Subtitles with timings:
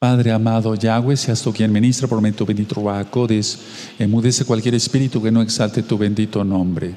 [0.00, 2.80] Padre amado Yahweh, seas tú quien ministra por medio tu bendito
[3.98, 6.94] emudece cualquier espíritu que no exalte tu bendito nombre.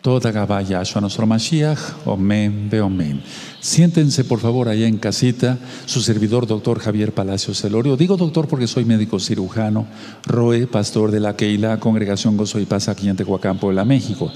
[0.00, 3.20] Toda Gabaya, a nuestro Mashiach, Omen, Omen.
[3.58, 7.96] Siéntense por favor allá en casita, su servidor doctor Javier Palacios Celorio.
[7.96, 9.88] Digo doctor porque soy médico cirujano,
[10.24, 14.30] Roe, pastor de la Keila, Congregación Gozo y Paz aquí en Tehuacán, Puebla, México.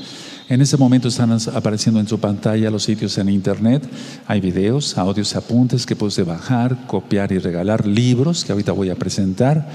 [0.49, 3.87] En este momento están apareciendo en su pantalla los sitios en internet.
[4.27, 8.95] Hay videos, audios, apuntes que puedes bajar, copiar y regalar, libros que ahorita voy a
[8.95, 9.69] presentar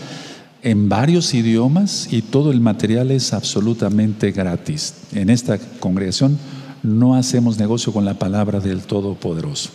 [0.64, 4.96] en varios idiomas y todo el material es absolutamente gratis.
[5.12, 6.40] En esta congregación
[6.82, 9.70] no hacemos negocio con la palabra del Todopoderoso.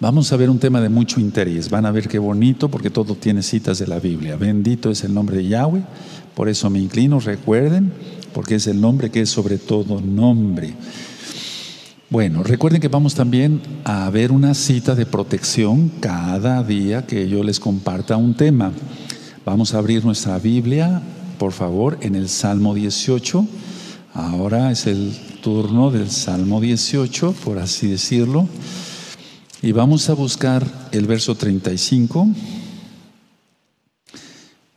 [0.00, 1.70] Vamos a ver un tema de mucho interés.
[1.70, 4.34] Van a ver qué bonito porque todo tiene citas de la Biblia.
[4.34, 5.84] Bendito es el nombre de Yahweh.
[6.34, 7.92] Por eso me inclino, recuerden,
[8.32, 10.74] porque es el nombre que es sobre todo nombre.
[12.12, 17.42] Bueno, recuerden que vamos también a ver una cita de protección cada día que yo
[17.42, 18.72] les comparta un tema.
[19.46, 21.00] Vamos a abrir nuestra Biblia,
[21.38, 23.46] por favor, en el Salmo 18.
[24.12, 28.46] Ahora es el turno del Salmo 18, por así decirlo.
[29.62, 32.28] Y vamos a buscar el verso 35.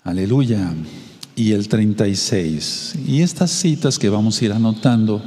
[0.04, 0.74] Aleluya
[1.36, 2.96] y el 36.
[3.08, 5.22] Y estas citas que vamos a ir anotando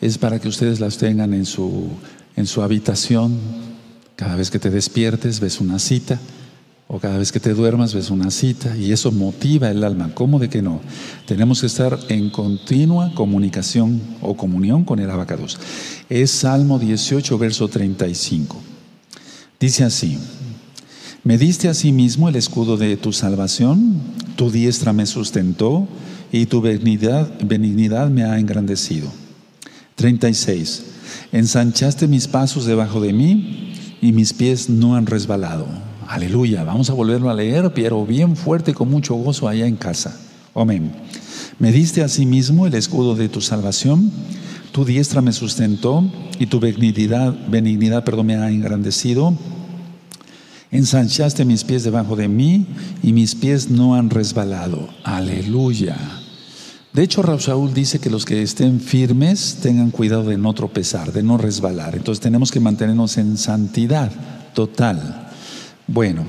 [0.00, 1.88] es para que ustedes las tengan en su,
[2.36, 3.38] en su habitación.
[4.16, 6.18] Cada vez que te despiertes ves una cita,
[6.88, 10.10] o cada vez que te duermas ves una cita, y eso motiva el alma.
[10.14, 10.80] ¿Cómo de que no?
[11.26, 15.58] Tenemos que estar en continua comunicación o comunión con el abacados.
[16.08, 18.56] Es Salmo 18, verso 35.
[19.58, 20.18] Dice así.
[21.22, 24.00] Me diste a sí mismo el escudo de tu salvación,
[24.36, 25.86] tu diestra me sustentó
[26.32, 29.12] y tu benignidad, me ha engrandecido.
[29.96, 30.84] 36.
[31.32, 35.66] Ensanchaste mis pasos debajo de mí y mis pies no han resbalado.
[36.08, 36.64] Aleluya.
[36.64, 40.18] Vamos a volverlo a leer, pero bien fuerte con mucho gozo allá en casa.
[40.54, 40.90] Amén.
[41.58, 44.10] Me diste a sí mismo el escudo de tu salvación,
[44.72, 46.02] tu diestra me sustentó
[46.38, 49.36] y tu benignidad, benignidad perdón, me ha engrandecido.
[50.72, 52.64] Ensanchaste mis pies debajo de mí
[53.02, 54.88] y mis pies no han resbalado.
[55.02, 55.96] Aleluya.
[56.92, 61.24] De hecho, Saúl dice que los que estén firmes tengan cuidado de no tropezar, de
[61.24, 61.96] no resbalar.
[61.96, 64.12] Entonces tenemos que mantenernos en santidad
[64.54, 65.28] total.
[65.88, 66.22] Bueno,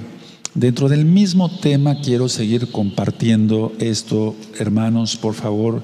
[0.56, 5.84] dentro del mismo tema quiero seguir compartiendo esto, hermanos, por favor.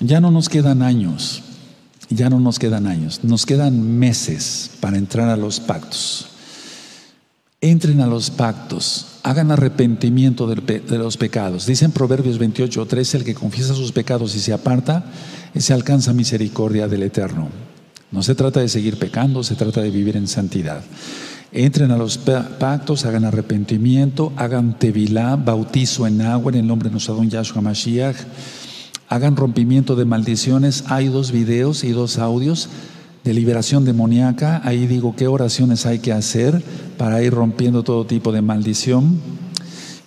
[0.00, 1.42] Ya no nos quedan años,
[2.10, 6.29] ya no nos quedan años, nos quedan meses para entrar a los pactos
[7.60, 11.66] entren a los pactos, hagan arrepentimiento de los pecados.
[11.66, 15.04] Dicen Proverbios 28, 13, el que confiesa sus pecados y se aparta,
[15.54, 17.48] ese alcanza misericordia del Eterno.
[18.12, 20.82] No se trata de seguir pecando, se trata de vivir en santidad.
[21.52, 26.92] Entren a los pactos, hagan arrepentimiento, hagan tevilá, bautizo en agua en el nombre de
[26.92, 28.16] nuestro don Yahshua Mashiach,
[29.08, 30.84] hagan rompimiento de maldiciones.
[30.86, 32.68] Hay dos videos y dos audios
[33.24, 34.60] de liberación demoníaca.
[34.64, 36.62] Ahí digo qué oraciones hay que hacer
[36.96, 39.20] para ir rompiendo todo tipo de maldición.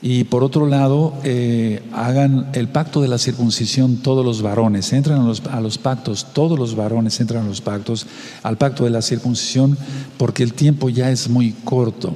[0.01, 5.21] Y por otro lado, eh, hagan el pacto de la circuncisión todos los varones, entran
[5.21, 8.05] a los, a los, pactos, todos los varones entran a los pactos,
[8.41, 9.77] al pacto de la circuncisión,
[10.17, 12.13] porque el tiempo ya es muy corto,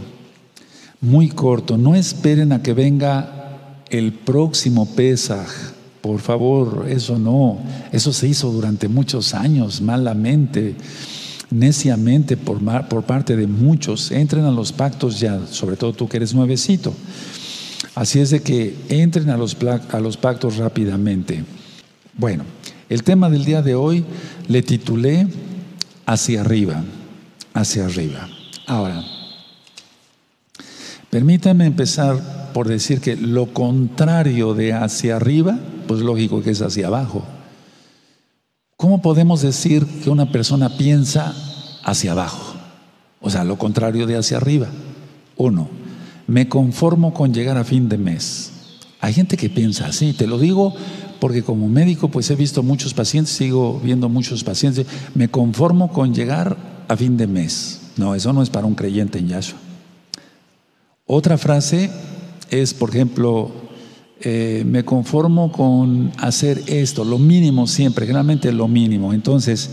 [1.00, 1.78] muy corto.
[1.78, 5.77] No esperen a que venga el próximo Pesaj
[6.08, 7.60] por favor, eso no,
[7.92, 10.74] eso se hizo durante muchos años, malamente,
[11.50, 14.10] neciamente por, por parte de muchos.
[14.12, 16.94] Entren a los pactos ya, sobre todo tú que eres nuevecito.
[17.94, 19.58] Así es de que entren los,
[19.92, 21.44] a los pactos rápidamente.
[22.18, 22.46] Bueno,
[22.88, 24.06] el tema del día de hoy
[24.48, 25.28] le titulé
[26.06, 26.86] Hacia arriba,
[27.54, 28.30] hacia arriba.
[28.66, 29.04] Ahora,
[31.10, 36.88] permítame empezar por decir que lo contrario de hacia arriba, pues lógico que es hacia
[36.88, 37.24] abajo.
[38.76, 41.34] ¿Cómo podemos decir que una persona piensa
[41.84, 42.56] hacia abajo?
[43.22, 44.68] O sea, lo contrario de hacia arriba.
[45.36, 45.68] Uno,
[46.28, 48.52] me conformo con llegar a fin de mes.
[49.00, 50.76] Hay gente que piensa así, te lo digo
[51.20, 54.86] porque como médico pues he visto muchos pacientes, sigo viendo muchos pacientes,
[55.16, 56.58] me conformo con llegar
[56.88, 57.82] a fin de mes.
[57.98, 59.58] No, eso no es para un creyente en Yahshua.
[61.06, 61.90] Otra frase
[62.50, 63.52] es, por ejemplo,
[64.22, 69.14] eh, me conformo con hacer esto, lo mínimo siempre, generalmente lo mínimo.
[69.14, 69.70] Entonces,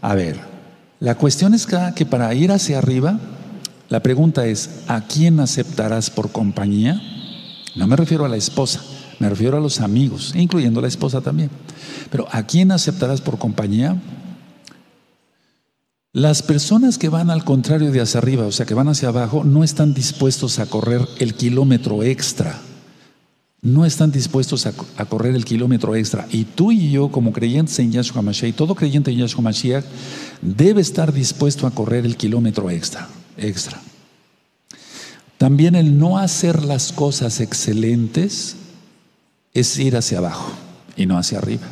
[0.00, 0.38] a ver,
[1.00, 3.18] la cuestión es que para ir hacia arriba,
[3.88, 7.00] la pregunta es, ¿a quién aceptarás por compañía?
[7.74, 8.82] No me refiero a la esposa,
[9.18, 11.50] me refiero a los amigos, incluyendo la esposa también.
[12.10, 13.96] Pero ¿a quién aceptarás por compañía?
[16.12, 19.44] Las personas que van al contrario de hacia arriba, o sea, que van hacia abajo,
[19.44, 22.58] no están dispuestos a correr el kilómetro extra.
[23.60, 26.28] No están dispuestos a, correr el kilómetro extra.
[26.30, 29.84] Y tú y yo, como creyentes en Yahshua Mashiach, todo creyente en Yahshua Mashiach,
[30.40, 33.08] debe estar dispuesto a correr el kilómetro extra.
[33.36, 33.80] extra.
[35.38, 38.56] También el no hacer las cosas excelentes
[39.54, 40.52] es ir hacia abajo
[40.96, 41.66] y no hacia arriba.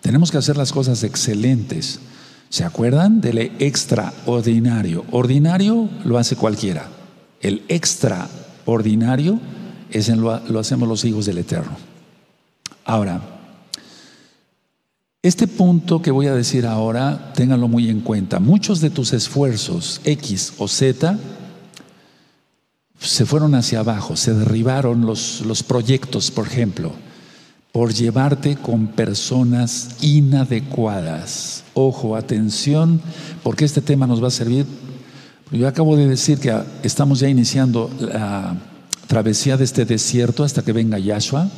[0.00, 2.00] Tenemos que hacer las cosas excelentes.
[2.48, 5.04] ¿Se acuerdan del extraordinario?
[5.10, 6.88] Ordinario lo hace cualquiera.
[7.40, 9.40] El extraordinario
[9.90, 11.76] es en lo, lo hacemos los hijos del Eterno.
[12.84, 13.20] Ahora,
[15.22, 18.40] este punto que voy a decir ahora, ténganlo muy en cuenta.
[18.40, 21.18] Muchos de tus esfuerzos, X o Z,
[22.98, 26.92] se fueron hacia abajo, se derribaron los, los proyectos, por ejemplo
[27.72, 31.64] por llevarte con personas inadecuadas.
[31.74, 33.00] Ojo, atención,
[33.42, 34.66] porque este tema nos va a servir.
[35.52, 36.52] Yo acabo de decir que
[36.82, 38.56] estamos ya iniciando la
[39.08, 41.50] travesía de este desierto hasta que venga Yahshua.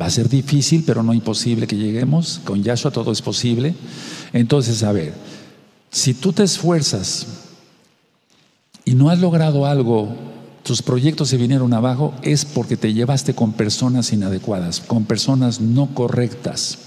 [0.00, 2.40] Va a ser difícil, pero no imposible que lleguemos.
[2.44, 3.74] Con Yahshua todo es posible.
[4.32, 5.14] Entonces, a ver,
[5.92, 7.26] si tú te esfuerzas
[8.84, 10.30] y no has logrado algo
[10.62, 15.94] tus proyectos se vinieron abajo es porque te llevaste con personas inadecuadas, con personas no
[15.94, 16.78] correctas.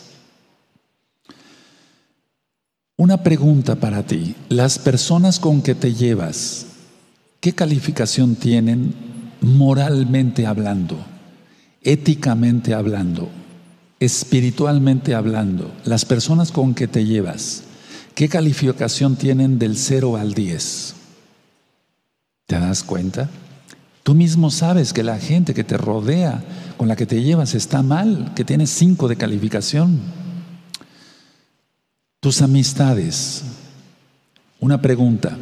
[2.96, 4.36] Una pregunta para ti.
[4.50, 6.68] Las personas con que te llevas,
[7.40, 9.13] ¿qué calificación tienen
[9.44, 10.98] moralmente hablando,
[11.82, 13.30] éticamente hablando,
[14.00, 15.72] espiritualmente hablando?
[15.86, 17.64] Las personas con que te llevas,
[18.16, 20.96] ¿qué calificación tienen del 0 al 10?
[22.48, 23.30] ¿Te das cuenta?
[24.04, 26.44] Tú mismo sabes que la gente que te rodea,
[26.78, 30.00] con la que te llevas, está mal, que tienes cinco de calificación.
[32.20, 33.44] Tus amistades,
[34.60, 35.38] una pregunta,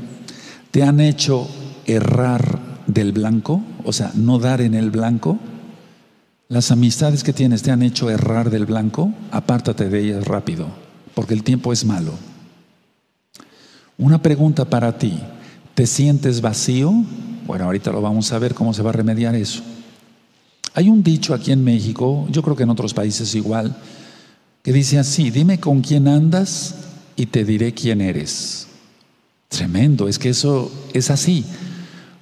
[0.71, 1.47] ¿te han hecho
[1.85, 3.61] errar del blanco?
[3.83, 5.39] O sea, no dar en el blanco.
[6.47, 10.67] Las amistades que tienes te han hecho errar del blanco, apártate de ellas rápido,
[11.15, 12.13] porque el tiempo es malo.
[13.97, 15.19] Una pregunta para ti,
[15.75, 16.91] ¿te sientes vacío?
[17.47, 19.61] Bueno, ahorita lo vamos a ver cómo se va a remediar eso.
[20.73, 23.75] Hay un dicho aquí en México, yo creo que en otros países igual,
[24.63, 26.75] que dice así, dime con quién andas
[27.15, 28.67] y te diré quién eres.
[29.47, 31.45] Tremendo, es que eso es así.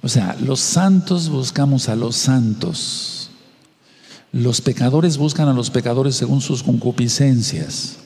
[0.02, 3.30] O sea, los santos buscamos a los santos.
[4.32, 7.96] Los pecadores buscan a los pecadores según sus concupiscencias.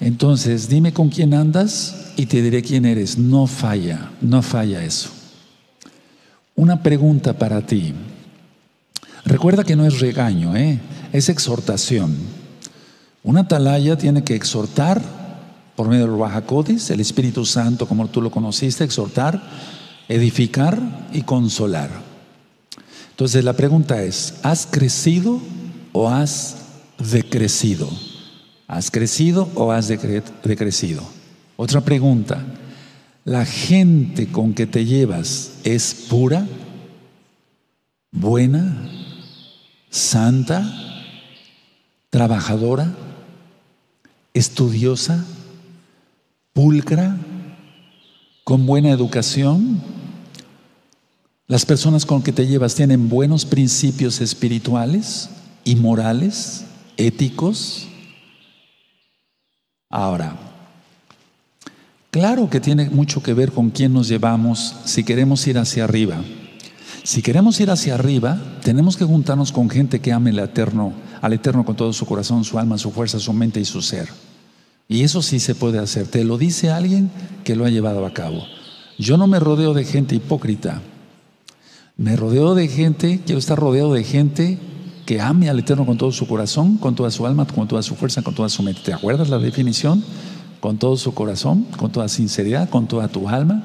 [0.00, 3.18] Entonces, dime con quién andas y te diré quién eres.
[3.18, 5.10] No falla, no falla eso.
[6.56, 7.94] Una pregunta para ti.
[9.24, 10.80] Recuerda que no es regaño, ¿eh?
[11.12, 12.16] es exhortación.
[13.22, 15.02] Una atalaya tiene que exhortar
[15.76, 19.42] por medio del Bajacotis, el Espíritu Santo, como tú lo conociste, exhortar,
[20.10, 21.88] edificar y consolar.
[23.10, 25.40] Entonces la pregunta es, ¿has crecido
[25.92, 26.56] o has
[26.98, 27.88] decrecido?
[28.66, 31.02] ¿Has crecido o has decrecido?
[31.56, 32.44] Otra pregunta,
[33.24, 36.46] la gente con que te llevas es pura,
[38.10, 38.90] buena,
[39.90, 40.64] santa,
[42.10, 42.92] trabajadora,
[44.34, 45.24] estudiosa,
[46.52, 47.16] pulcra,
[48.42, 49.99] con buena educación.
[51.50, 55.30] Las personas con que te llevas tienen buenos principios espirituales
[55.64, 56.64] y morales,
[56.96, 57.88] éticos.
[59.90, 60.38] Ahora,
[62.12, 66.22] Claro que tiene mucho que ver con quién nos llevamos si queremos ir hacia arriba.
[67.02, 71.32] Si queremos ir hacia arriba, tenemos que juntarnos con gente que ame al eterno, al
[71.32, 74.08] eterno con todo su corazón, su alma, su fuerza, su mente y su ser.
[74.88, 76.06] Y eso sí se puede hacer.
[76.06, 77.10] Te lo dice alguien
[77.42, 78.44] que lo ha llevado a cabo.
[78.98, 80.80] Yo no me rodeo de gente hipócrita.
[82.00, 84.58] Me rodeo de gente, quiero estar rodeado de gente
[85.04, 87.94] que ame al Eterno con todo su corazón, con toda su alma, con toda su
[87.94, 88.80] fuerza, con toda su mente.
[88.82, 90.02] ¿Te acuerdas la definición?
[90.60, 93.62] con todo su corazón, con toda sinceridad, con toda tu alma,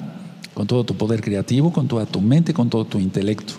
[0.54, 3.54] con todo tu poder creativo, con toda tu mente, con todo tu intelecto.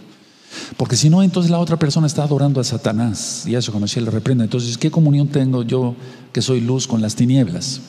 [0.78, 3.86] Porque si no, entonces la otra persona está adorando a Satanás y a eso como
[3.86, 4.44] si le reprende.
[4.44, 5.94] Entonces, ¿qué comunión tengo yo
[6.32, 7.82] que soy luz con las tinieblas?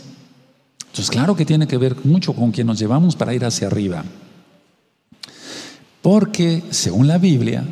[0.87, 4.03] Entonces, claro que tiene que ver mucho con quien nos llevamos para ir hacia arriba.
[6.07, 7.65] Porque, según la Biblia,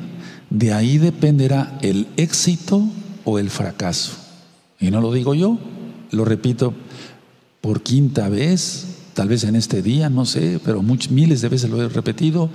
[0.50, 2.84] de ahí dependerá el éxito
[3.24, 4.12] o el fracaso.
[4.78, 5.58] Y no lo digo yo,
[6.12, 6.74] lo repito
[7.62, 11.70] por quinta vez, tal vez en este día, no sé, pero muchos, miles de veces
[11.70, 12.50] lo he repetido.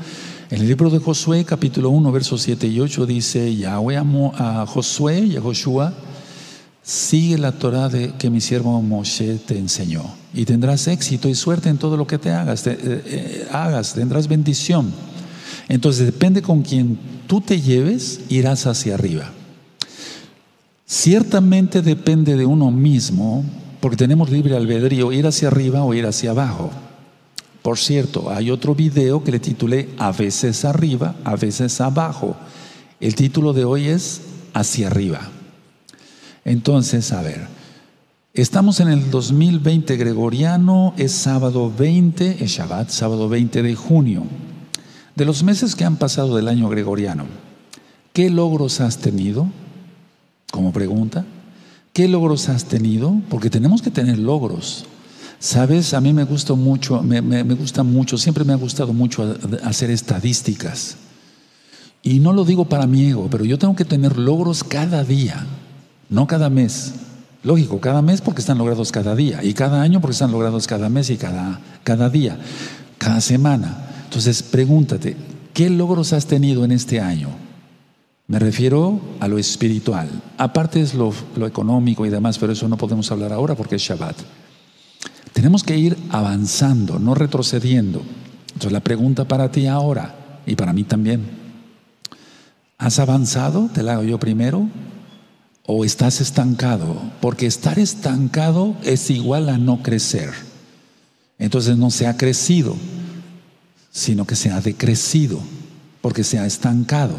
[0.51, 4.67] En el libro de Josué, capítulo 1, versos 7 y 8, dice, Yahweh amó a
[4.67, 5.95] Josué y a Joshua,
[6.83, 10.03] Sigue la Torah de, que mi siervo Moshe te enseñó
[10.35, 13.95] y tendrás éxito y suerte en todo lo que te hagas, te, eh, eh, hagas,
[13.95, 14.93] tendrás bendición.
[15.69, 19.31] Entonces depende con quien tú te lleves, irás hacia arriba.
[20.87, 23.45] Ciertamente depende de uno mismo,
[23.81, 26.71] porque tenemos libre albedrío, ir hacia arriba o ir hacia abajo.
[27.63, 32.37] Por cierto, hay otro video que le titulé A veces arriba, a veces abajo.
[32.99, 35.31] El título de hoy es Hacia arriba.
[36.45, 37.47] Entonces, a ver,
[38.35, 44.25] estamos en el 2020 gregoriano, es sábado 20, es Shabbat, sábado 20 de junio.
[45.21, 47.27] De los meses que han pasado del año gregoriano,
[48.15, 49.49] ¿qué logros has tenido?
[50.51, 51.27] Como pregunta,
[51.93, 53.21] ¿qué logros has tenido?
[53.29, 54.87] Porque tenemos que tener logros.
[55.39, 59.91] Sabes, a mí me gusta mucho, me, gusta mucho, siempre me ha gustado mucho hacer
[59.91, 60.97] estadísticas.
[62.03, 65.45] Y no lo digo para mi ego, pero yo tengo que tener logros cada día,
[66.09, 66.95] no cada mes.
[67.43, 70.89] Lógico, cada mes porque están logrados cada día, y cada año porque están logrados cada
[70.89, 72.39] mes y cada, cada día,
[72.97, 73.89] cada semana.
[74.11, 75.17] Entonces, pregúntate,
[75.55, 77.29] ¿qué logros has tenido en este año?
[78.27, 80.09] Me refiero a lo espiritual.
[80.37, 81.15] Aparte es lo,
[81.47, 84.17] económico y demás, pero eso no podemos hablar ahora porque es Shabbat.
[85.33, 88.03] Tenemos que ir avanzando, no retrocediendo.
[88.49, 91.31] Entonces la pregunta para ti ahora y para mí también,
[92.79, 93.71] ¿has avanzado?
[93.73, 94.69] Te la hago yo primero.
[95.67, 97.01] ¿O estás estancado?
[97.21, 100.31] Porque estar estancado es igual a no crecer.
[101.39, 102.75] Entonces no se ha crecido,
[103.91, 105.41] sino que se ha decrecido,
[106.01, 107.15] porque se ha estancado.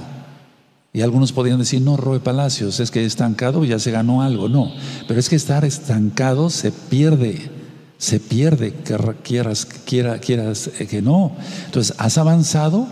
[0.93, 4.49] Y algunos podrían decir, no, Roe Palacios, es que estancado ya se ganó algo.
[4.49, 4.71] No,
[5.07, 7.61] pero es que estar estancado se pierde
[8.01, 8.73] se pierde,
[9.21, 11.33] quieras, quieras eh, que no.
[11.67, 12.87] Entonces, ¿has avanzado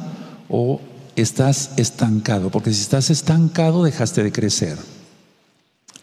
[0.47, 0.79] o
[1.15, 2.51] estás estancado?
[2.51, 4.77] Porque si estás estancado, dejaste de crecer.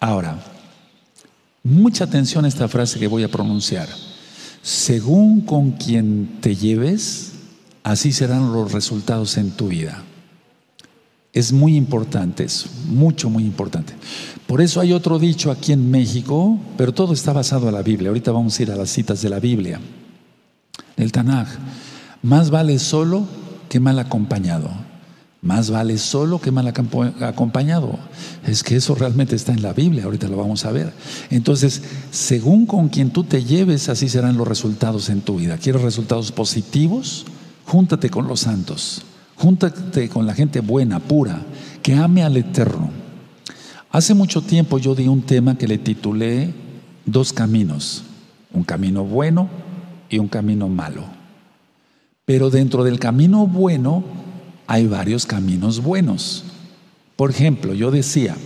[0.00, 0.42] Ahora,
[1.62, 3.88] mucha atención a esta frase que voy a pronunciar.
[4.61, 7.30] Según con quien te lleves,
[7.87, 10.02] así serán los resultados en tu vida.
[11.33, 13.93] Es muy importante eso, mucho, muy importante.
[14.49, 18.09] Por eso hay otro dicho aquí en México, pero todo está basado en la Biblia.
[18.09, 19.81] Ahorita vamos a ir a las citas de la Biblia.
[20.97, 21.47] El Tanaj.
[22.23, 23.25] Más vale solo
[23.69, 24.69] que mal acompañado.
[25.40, 28.00] Más vale solo que mal acompañado.
[28.45, 30.93] Es que eso realmente está en la Biblia, ahorita lo vamos a ver.
[31.31, 35.57] Entonces, según con quien tú te lleves, así serán los resultados en tu vida.
[35.57, 37.26] ¿Quieres resultados positivos?
[37.66, 39.02] Júntate con los santos.
[39.37, 41.42] Júntate con la gente buena, pura,
[41.82, 42.90] que ame al Eterno.
[43.90, 46.54] Hace mucho tiempo yo di un tema que le titulé
[47.04, 48.02] Dos caminos,
[48.52, 49.49] un camino bueno
[50.08, 51.04] y un camino malo.
[52.25, 54.02] Pero dentro del camino bueno
[54.66, 56.44] hay varios caminos buenos.
[57.14, 58.37] Por ejemplo, yo decía,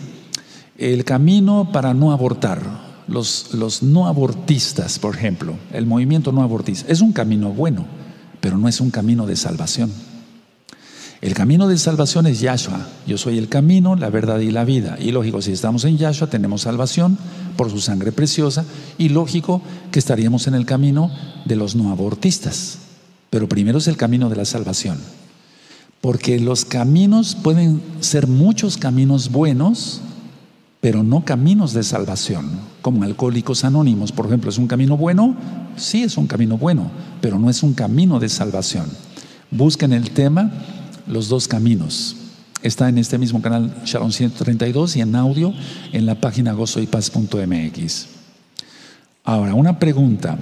[0.76, 2.60] el camino para no abortar,
[3.06, 7.86] los, los no abortistas, por ejemplo, el movimiento no abortista, es un camino bueno,
[8.40, 9.90] pero no es un camino de salvación.
[11.20, 12.86] El camino de salvación es Yahshua.
[13.06, 14.96] Yo soy el camino, la verdad y la vida.
[14.98, 17.18] Y lógico, si estamos en Yahshua tenemos salvación
[17.58, 18.64] por su sangre preciosa.
[18.96, 21.10] Y lógico que estaríamos en el camino
[21.44, 22.78] de los no abortistas.
[23.28, 24.98] Pero primero es el camino de la salvación.
[26.00, 30.00] Porque los caminos pueden ser muchos caminos buenos,
[30.80, 32.50] pero no caminos de salvación.
[32.82, 35.36] Como alcohólicos anónimos, por ejemplo, ¿es un camino bueno?
[35.76, 38.86] Sí, es un camino bueno, pero no es un camino de salvación.
[39.50, 40.50] Busquen el tema
[41.06, 42.16] los dos caminos.
[42.62, 45.52] Está en este mismo canal Shalom 132 y en audio
[45.92, 48.06] en la página gozoypaz.mx.
[49.24, 50.38] Ahora, una pregunta.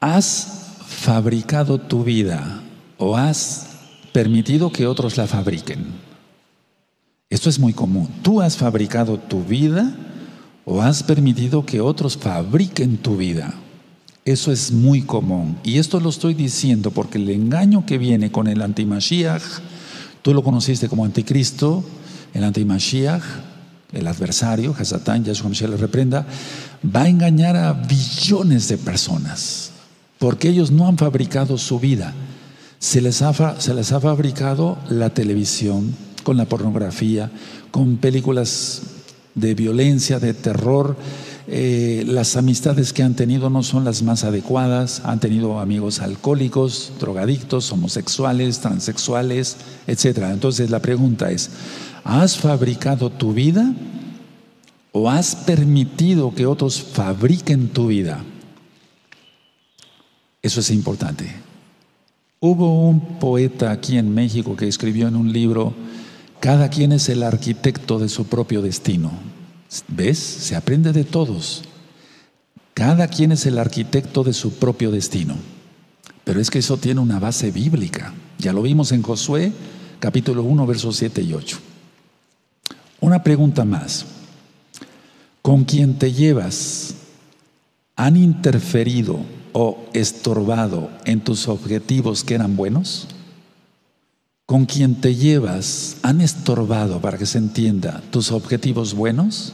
[0.00, 2.62] ¿Has fabricado tu vida
[2.98, 3.66] o has
[4.12, 6.07] permitido que otros la fabriquen?
[7.30, 8.08] Esto es muy común.
[8.22, 9.94] ¿Tú has fabricado tu vida
[10.64, 13.54] o has permitido que otros fabriquen tu vida?
[14.24, 15.58] Eso es muy común.
[15.62, 19.42] Y esto lo estoy diciendo porque el engaño que viene con el antimashiach,
[20.22, 21.84] tú lo conociste como anticristo,
[22.32, 23.22] el antimashiach,
[23.92, 26.26] el adversario, Hasatán, Yahshua Mashiach le reprenda,
[26.84, 29.72] va a engañar a billones de personas
[30.18, 32.12] porque ellos no han fabricado su vida.
[32.78, 37.30] Se les ha, se les ha fabricado la televisión con la pornografía,
[37.70, 38.82] con películas
[39.34, 40.96] de violencia, de terror,
[41.50, 46.92] eh, las amistades que han tenido no son las más adecuadas, han tenido amigos alcohólicos,
[47.00, 49.56] drogadictos, homosexuales, transexuales,
[49.86, 50.24] etc.
[50.30, 51.50] Entonces la pregunta es,
[52.04, 53.74] ¿has fabricado tu vida
[54.92, 58.22] o has permitido que otros fabriquen tu vida?
[60.42, 61.34] Eso es importante.
[62.40, 65.72] Hubo un poeta aquí en México que escribió en un libro,
[66.40, 69.10] cada quien es el arquitecto de su propio destino.
[69.88, 70.18] ¿Ves?
[70.18, 71.62] Se aprende de todos.
[72.74, 75.34] Cada quien es el arquitecto de su propio destino.
[76.24, 78.14] Pero es que eso tiene una base bíblica.
[78.38, 79.52] Ya lo vimos en Josué,
[79.98, 81.58] capítulo 1, versos 7 y 8.
[83.00, 84.06] Una pregunta más.
[85.42, 86.94] ¿Con quién te llevas?
[87.96, 89.18] ¿Han interferido
[89.52, 93.08] o estorbado en tus objetivos que eran buenos?
[94.48, 99.52] ¿Con quién te llevas han estorbado, para que se entienda, tus objetivos buenos?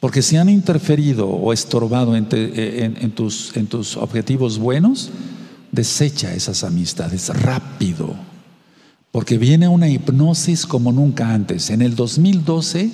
[0.00, 2.26] Porque si han interferido o estorbado en,
[3.14, 5.10] tus, en tus objetivos buenos,
[5.70, 8.16] desecha esas amistades rápido.
[9.12, 11.70] Porque viene una hipnosis como nunca antes.
[11.70, 12.90] En el 2012,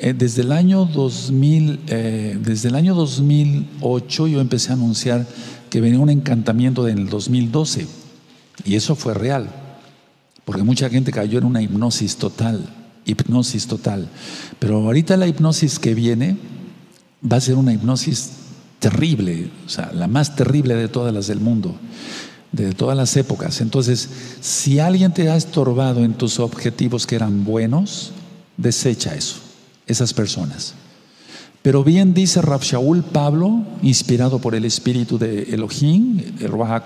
[0.00, 5.24] eh, desde, el año 2000, eh, desde el año 2008 yo empecé a anunciar
[5.70, 7.86] que venía un encantamiento en el 2012.
[8.64, 9.62] Y eso fue real.
[10.46, 12.66] Porque mucha gente cayó en una hipnosis total
[13.06, 14.08] hipnosis total.
[14.58, 16.36] Pero ahorita la hipnosis que viene
[17.24, 18.30] va a ser una hipnosis
[18.78, 21.74] terrible, o sea, la más terrible de todas las del mundo,
[22.52, 23.60] de todas las épocas.
[23.60, 24.08] Entonces,
[24.40, 28.12] si alguien te ha estorbado en tus objetivos que eran buenos,
[28.56, 29.36] desecha eso,
[29.86, 30.74] esas personas.
[31.62, 36.84] Pero bien dice Rab Shaul Pablo, inspirado por el espíritu de Elohim, el Ruach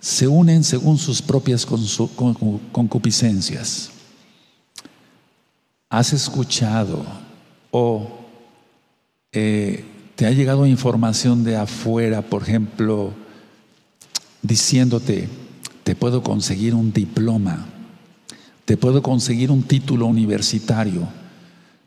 [0.00, 3.90] se unen según sus propias concupiscencias
[5.88, 7.04] has escuchado
[7.70, 8.08] o
[9.32, 9.84] eh,
[10.14, 13.12] te ha llegado información de afuera, por ejemplo,
[14.42, 15.28] diciéndote,
[15.84, 17.66] te puedo conseguir un diploma,
[18.64, 21.06] te puedo conseguir un título universitario,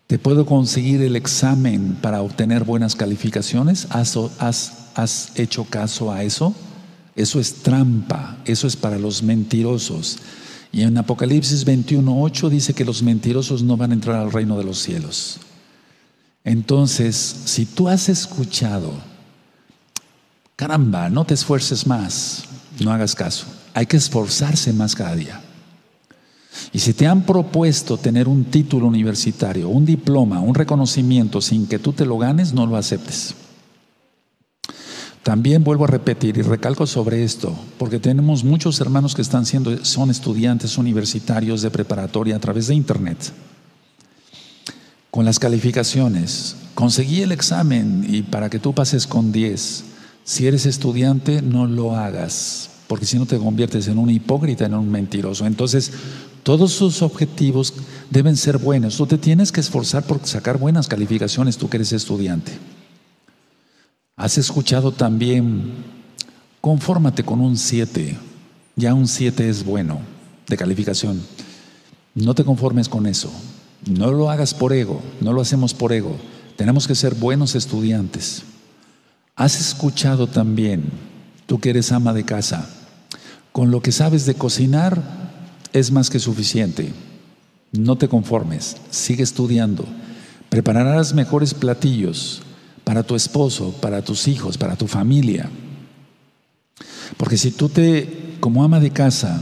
[0.07, 4.17] te puedo conseguir el examen para obtener buenas calificaciones, ¿Has,
[4.95, 6.55] has hecho caso a eso?
[7.19, 10.19] Eso es trampa, eso es para los mentirosos.
[10.71, 14.63] Y en Apocalipsis 21.8 dice que los mentirosos no van a entrar al reino de
[14.63, 15.37] los cielos.
[16.45, 18.93] Entonces, si tú has escuchado,
[20.55, 22.45] caramba, no te esfuerces más,
[22.79, 23.47] no hagas caso.
[23.73, 25.41] Hay que esforzarse más cada día.
[26.71, 31.79] Y si te han propuesto tener un título universitario, un diploma, un reconocimiento sin que
[31.79, 33.35] tú te lo ganes, no lo aceptes.
[35.23, 39.83] También vuelvo a repetir y recalco sobre esto, porque tenemos muchos hermanos que están siendo,
[39.83, 43.17] son estudiantes universitarios de preparatoria a través de internet.
[45.11, 49.83] Con las calificaciones, conseguí el examen y para que tú pases con 10,
[50.23, 54.75] si eres estudiante, no lo hagas, porque si no te conviertes en un hipócrita, en
[54.75, 55.45] un mentiroso.
[55.45, 55.91] Entonces,
[56.43, 57.73] todos sus objetivos
[58.09, 58.95] deben ser buenos.
[58.95, 62.53] Tú te tienes que esforzar por sacar buenas calificaciones, tú que eres estudiante.
[64.19, 65.75] Has escuchado también,
[66.59, 68.17] confórmate con un 7,
[68.75, 70.01] ya un 7 es bueno
[70.45, 71.21] de calificación.
[72.15, 73.31] No te conformes con eso,
[73.89, 76.17] no lo hagas por ego, no lo hacemos por ego,
[76.57, 78.43] tenemos que ser buenos estudiantes.
[79.37, 80.83] Has escuchado también,
[81.45, 82.67] tú que eres ama de casa,
[83.53, 85.01] con lo que sabes de cocinar
[85.71, 86.91] es más que suficiente.
[87.71, 89.85] No te conformes, sigue estudiando.
[90.49, 92.41] Prepararás mejores platillos,
[92.89, 95.47] para tu esposo, para tus hijos, para tu familia.
[97.17, 99.39] Porque si tú te, como ama de casa,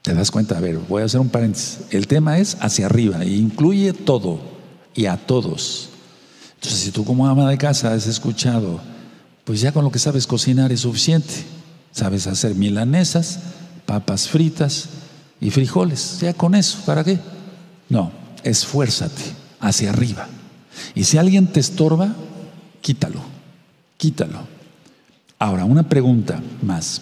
[0.00, 3.24] te das cuenta, a ver, voy a hacer un paréntesis, el tema es hacia arriba
[3.24, 4.40] e incluye todo
[4.94, 5.90] y a todos.
[6.54, 8.80] Entonces, si tú como ama de casa has escuchado,
[9.44, 11.34] pues ya con lo que sabes cocinar es suficiente.
[11.90, 13.38] Sabes hacer milanesas,
[13.84, 14.88] papas fritas
[15.42, 16.20] y frijoles.
[16.22, 17.18] Ya con eso, ¿para qué?
[17.90, 18.12] No,
[18.44, 19.24] esfuérzate
[19.60, 20.26] hacia arriba.
[20.94, 22.16] Y si alguien te estorba,
[22.82, 23.20] quítalo,
[23.96, 24.40] quítalo.
[25.38, 27.00] Ahora, una pregunta más.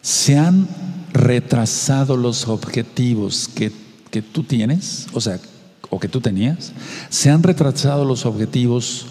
[0.00, 0.68] ¿Se han
[1.12, 3.72] retrasado los objetivos que,
[4.10, 5.08] que tú tienes?
[5.12, 5.40] O sea,
[5.90, 6.72] o que tú tenías.
[7.10, 9.06] ¿Se han retrasado los objetivos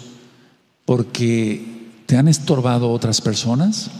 [0.86, 3.90] porque te han estorbado otras personas?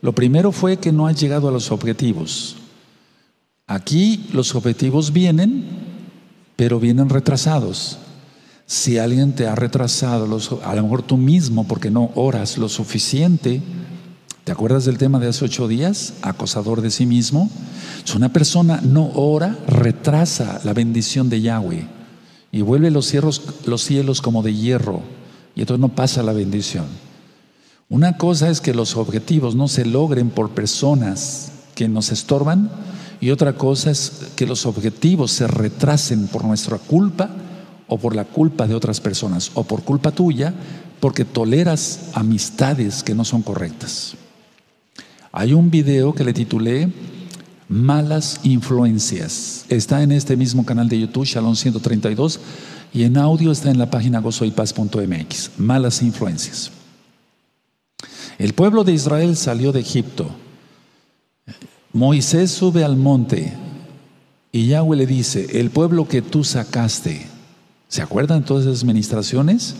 [0.00, 2.56] Lo primero fue que no has llegado a los objetivos.
[3.66, 5.64] Aquí los objetivos vienen,
[6.56, 7.98] pero vienen retrasados.
[8.72, 10.24] Si alguien te ha retrasado,
[10.64, 13.60] a lo mejor tú mismo, porque no oras lo suficiente,
[14.44, 16.14] ¿te acuerdas del tema de hace ocho días?
[16.22, 17.50] Acosador de sí mismo.
[18.04, 21.86] Si una persona no ora, retrasa la bendición de Yahweh
[22.50, 25.02] y vuelve los cielos, los cielos como de hierro
[25.54, 26.86] y entonces no pasa la bendición.
[27.90, 32.70] Una cosa es que los objetivos no se logren por personas que nos estorban
[33.20, 37.28] y otra cosa es que los objetivos se retrasen por nuestra culpa
[37.92, 40.54] o por la culpa de otras personas o por culpa tuya
[40.98, 44.14] porque toleras amistades que no son correctas.
[45.30, 46.90] Hay un video que le titulé
[47.68, 49.66] malas influencias.
[49.68, 52.40] Está en este mismo canal de YouTube, Shalom 132,
[52.94, 55.50] y en audio está en la página gozoypaz.mx.
[55.58, 56.70] Malas influencias.
[58.38, 60.30] El pueblo de Israel salió de Egipto.
[61.92, 63.52] Moisés sube al monte
[64.50, 67.31] y Yahweh le dice, el pueblo que tú sacaste,
[67.92, 69.74] ¿se acuerdan todas esas administraciones?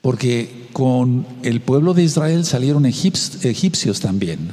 [0.00, 4.50] Porque con el pueblo de Israel salieron egipcios también.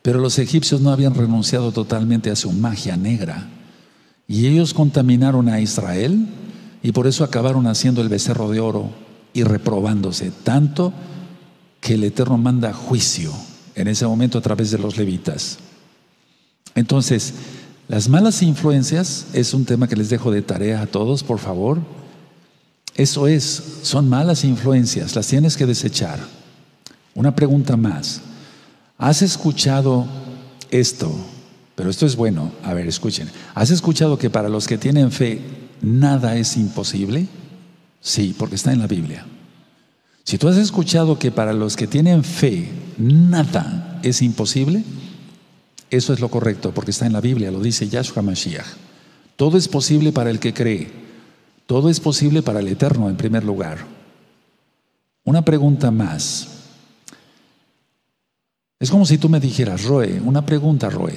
[0.00, 3.50] Pero los egipcios no habían renunciado totalmente a su magia negra.
[4.26, 6.28] Y ellos contaminaron a Israel
[6.82, 8.88] y por eso acabaron haciendo el becerro de oro
[9.34, 10.32] y reprobándose.
[10.44, 10.94] Tanto
[11.82, 13.34] que el Eterno manda juicio
[13.74, 15.58] en ese momento a través de los levitas.
[16.74, 17.34] Entonces,
[17.88, 21.78] las malas influencias es un tema que les dejo de tarea a todos, por favor.
[22.94, 26.18] Eso es, son malas influencias, las tienes que desechar.
[27.14, 28.20] Una pregunta más.
[28.98, 30.06] ¿Has escuchado
[30.70, 31.10] esto?
[31.74, 32.52] Pero esto es bueno.
[32.62, 33.30] A ver, escuchen.
[33.54, 35.40] ¿Has escuchado que para los que tienen fe
[35.80, 37.26] nada es imposible?
[38.00, 39.24] Sí, porque está en la Biblia.
[40.24, 44.84] Si tú has escuchado que para los que tienen fe nada es imposible,
[45.90, 48.66] eso es lo correcto, porque está en la Biblia, lo dice Yahshua Mashiach.
[49.36, 50.90] Todo es posible para el que cree.
[51.66, 53.78] Todo es posible para el Eterno en primer lugar.
[55.24, 56.48] Una pregunta más.
[58.80, 61.14] Es como si tú me dijeras, Roe, una pregunta, Roe,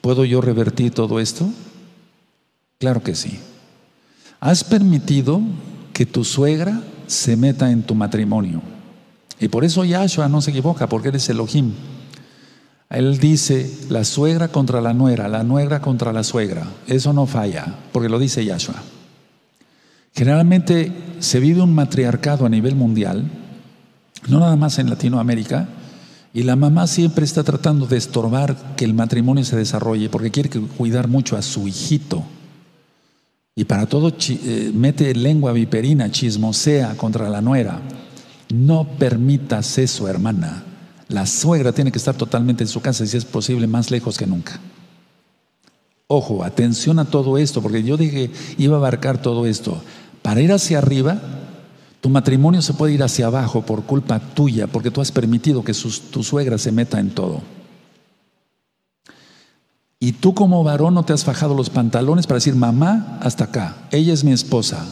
[0.00, 1.48] ¿puedo yo revertir todo esto?
[2.78, 3.38] Claro que sí.
[4.40, 5.40] ¿Has permitido
[5.92, 8.62] que tu suegra se meta en tu matrimonio?
[9.40, 11.72] Y por eso Yahshua no se equivoca, porque eres Elohim.
[12.90, 16.66] Él dice la suegra contra la nuera, la nuera contra la suegra.
[16.86, 18.76] Eso no falla, porque lo dice Yahshua.
[20.14, 23.24] Generalmente se vive un matriarcado a nivel mundial,
[24.28, 25.68] no nada más en Latinoamérica,
[26.32, 30.48] y la mamá siempre está tratando de estorbar que el matrimonio se desarrolle porque quiere
[30.48, 32.24] cuidar mucho a su hijito.
[33.54, 37.80] Y para todo eh, mete lengua viperina, chismosea contra la nuera.
[38.54, 40.64] No permitas eso, hermana.
[41.08, 44.18] La suegra tiene que estar totalmente en su casa y si es posible más lejos
[44.18, 44.60] que nunca.
[46.06, 49.82] Ojo, atención a todo esto, porque yo dije iba a abarcar todo esto.
[50.22, 51.20] Para ir hacia arriba
[52.00, 55.72] tu matrimonio se puede ir hacia abajo por culpa tuya, porque tú has permitido que
[55.72, 57.42] tu suegra se meta en todo.
[60.00, 63.88] Y tú como varón no te has fajado los pantalones para decir, mamá, hasta acá,
[63.90, 64.86] ella es mi esposa,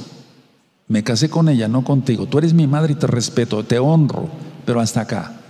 [0.88, 4.28] me casé con ella, no contigo, tú eres mi madre y te respeto, te honro,
[4.64, 5.40] pero hasta acá.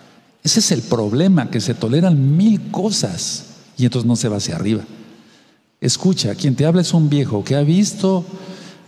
[0.46, 4.54] Ese es el problema, que se toleran mil cosas y entonces no se va hacia
[4.54, 4.84] arriba.
[5.80, 8.24] Escucha, quien te habla es un viejo que ha visto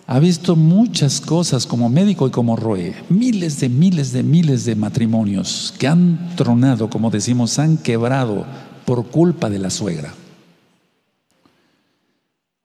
[0.07, 4.77] ha visto muchas cosas como médico y como roe, miles de miles de miles de
[4.77, 8.47] matrimonios que han tronado, como decimos, han quebrado
[8.85, 10.15] por culpa de la suegra.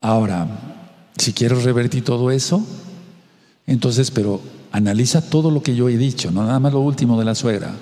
[0.02, 0.46] Ahora,
[1.18, 2.64] si quieres revertir todo eso,
[3.66, 7.24] entonces, pero analiza todo lo que yo he dicho, no nada más lo último de
[7.24, 7.74] la suegra.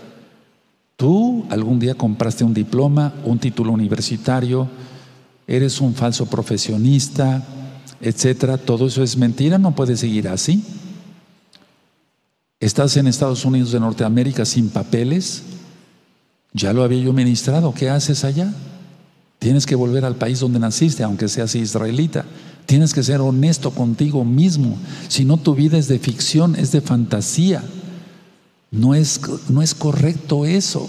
[1.03, 4.69] Tú algún día compraste un diploma, un título universitario,
[5.49, 7.45] eres un falso profesionista,
[8.01, 10.63] etcétera, todo eso es mentira, no puede seguir así.
[12.61, 15.43] Estás en Estados Unidos de Norteamérica sin papeles,
[16.53, 18.55] ya lo había yo ministrado, ¿qué haces allá?
[19.41, 22.27] Tienes que volver al país donde naciste, aunque seas israelita.
[22.65, 24.79] Tienes que ser honesto contigo mismo.
[25.09, 27.65] Si no, tu vida es de ficción, es de fantasía.
[28.73, 30.89] No es, no es correcto eso,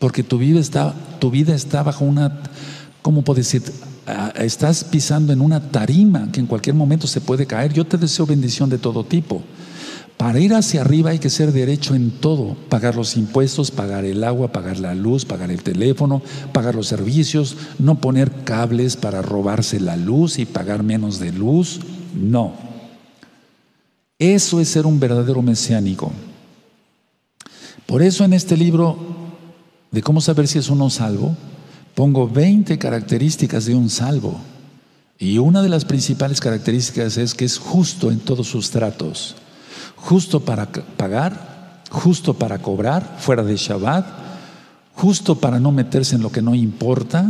[0.00, 2.42] porque tu vida está, tu vida está bajo una,
[3.02, 3.62] ¿cómo puedo decir?
[4.36, 7.72] estás pisando en una tarima que en cualquier momento se puede caer.
[7.72, 9.42] Yo te deseo bendición de todo tipo.
[10.16, 14.22] Para ir hacia arriba hay que ser derecho en todo, pagar los impuestos, pagar el
[14.22, 19.80] agua, pagar la luz, pagar el teléfono, pagar los servicios, no poner cables para robarse
[19.80, 21.80] la luz y pagar menos de luz,
[22.14, 22.52] no.
[24.18, 26.12] Eso es ser un verdadero mesiánico.
[27.90, 28.96] Por eso en este libro
[29.90, 31.36] de cómo saber si es uno salvo,
[31.96, 34.38] pongo 20 características de un salvo.
[35.18, 39.34] Y una de las principales características es que es justo en todos sus tratos.
[39.96, 44.06] Justo para pagar, justo para cobrar fuera de Shabbat,
[44.94, 47.26] justo para no meterse en lo que no importa,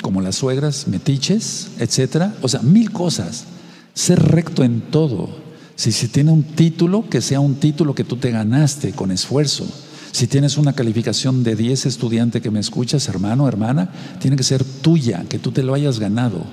[0.00, 2.26] como las suegras, metiches, etc.
[2.40, 3.46] O sea, mil cosas.
[3.94, 5.28] Ser recto en todo.
[5.74, 9.66] Si se tiene un título, que sea un título que tú te ganaste con esfuerzo.
[10.14, 14.62] Si tienes una calificación de 10 estudiante que me escuchas, hermano, hermana, tiene que ser
[14.62, 16.44] tuya, que tú te lo hayas ganado.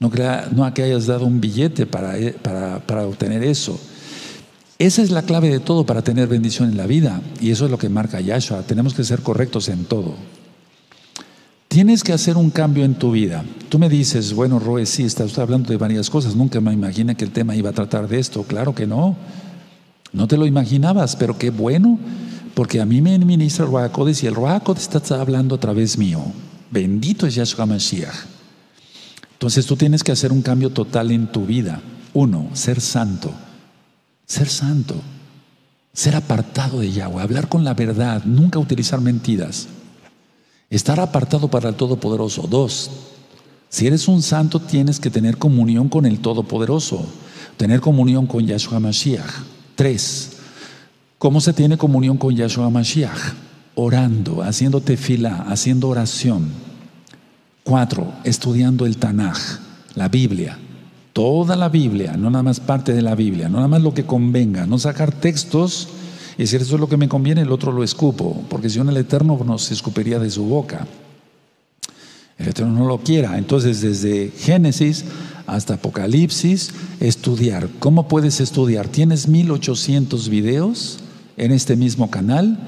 [0.00, 3.78] No, a que hayas dado un billete para, eh, para, para obtener eso.
[4.78, 7.20] Esa es la clave de todo para tener bendición en la vida.
[7.42, 8.62] Y eso es lo que marca Yahshua.
[8.62, 10.14] Tenemos que ser correctos en todo.
[11.68, 13.44] Tienes que hacer un cambio en tu vida.
[13.68, 16.34] Tú me dices, bueno, Roe, sí, estás hablando de varias cosas.
[16.34, 18.44] Nunca me imaginé que el tema iba a tratar de esto.
[18.44, 19.14] Claro que no.
[20.14, 21.98] No te lo imaginabas, pero qué bueno,
[22.58, 26.20] porque a mí me ministra el Ruacodes y el Ruacodes está hablando a través mío.
[26.72, 28.26] Bendito es Yahshua Mashiach.
[29.34, 31.80] Entonces tú tienes que hacer un cambio total en tu vida.
[32.14, 33.30] Uno, ser santo.
[34.26, 34.96] Ser santo.
[35.92, 37.22] Ser apartado de Yahweh.
[37.22, 38.24] Hablar con la verdad.
[38.24, 39.68] Nunca utilizar mentiras.
[40.68, 42.48] Estar apartado para el Todopoderoso.
[42.50, 42.90] Dos,
[43.68, 47.06] si eres un santo tienes que tener comunión con el Todopoderoso.
[47.56, 49.30] Tener comunión con Yahshua Mashiach.
[49.76, 50.37] Tres,
[51.18, 53.34] ¿cómo se tiene comunión con Yahshua Mashiach?
[53.74, 56.48] Orando, haciendo tefila, haciendo oración.
[57.62, 59.38] Cuatro, estudiando el Tanaj,
[59.94, 60.58] la Biblia.
[61.12, 64.04] Toda la Biblia, no nada más parte de la Biblia, no nada más lo que
[64.04, 65.88] convenga, no sacar textos
[66.36, 68.90] y decir, eso es lo que me conviene, el otro lo escupo, porque si no
[68.90, 70.86] el Eterno nos escupiría de su boca.
[72.38, 73.36] El Eterno no lo quiera.
[73.36, 75.04] Entonces, desde Génesis
[75.46, 77.68] hasta Apocalipsis, estudiar.
[77.80, 78.86] ¿Cómo puedes estudiar?
[78.86, 81.00] Tienes 1800 videos
[81.38, 82.58] en este mismo canal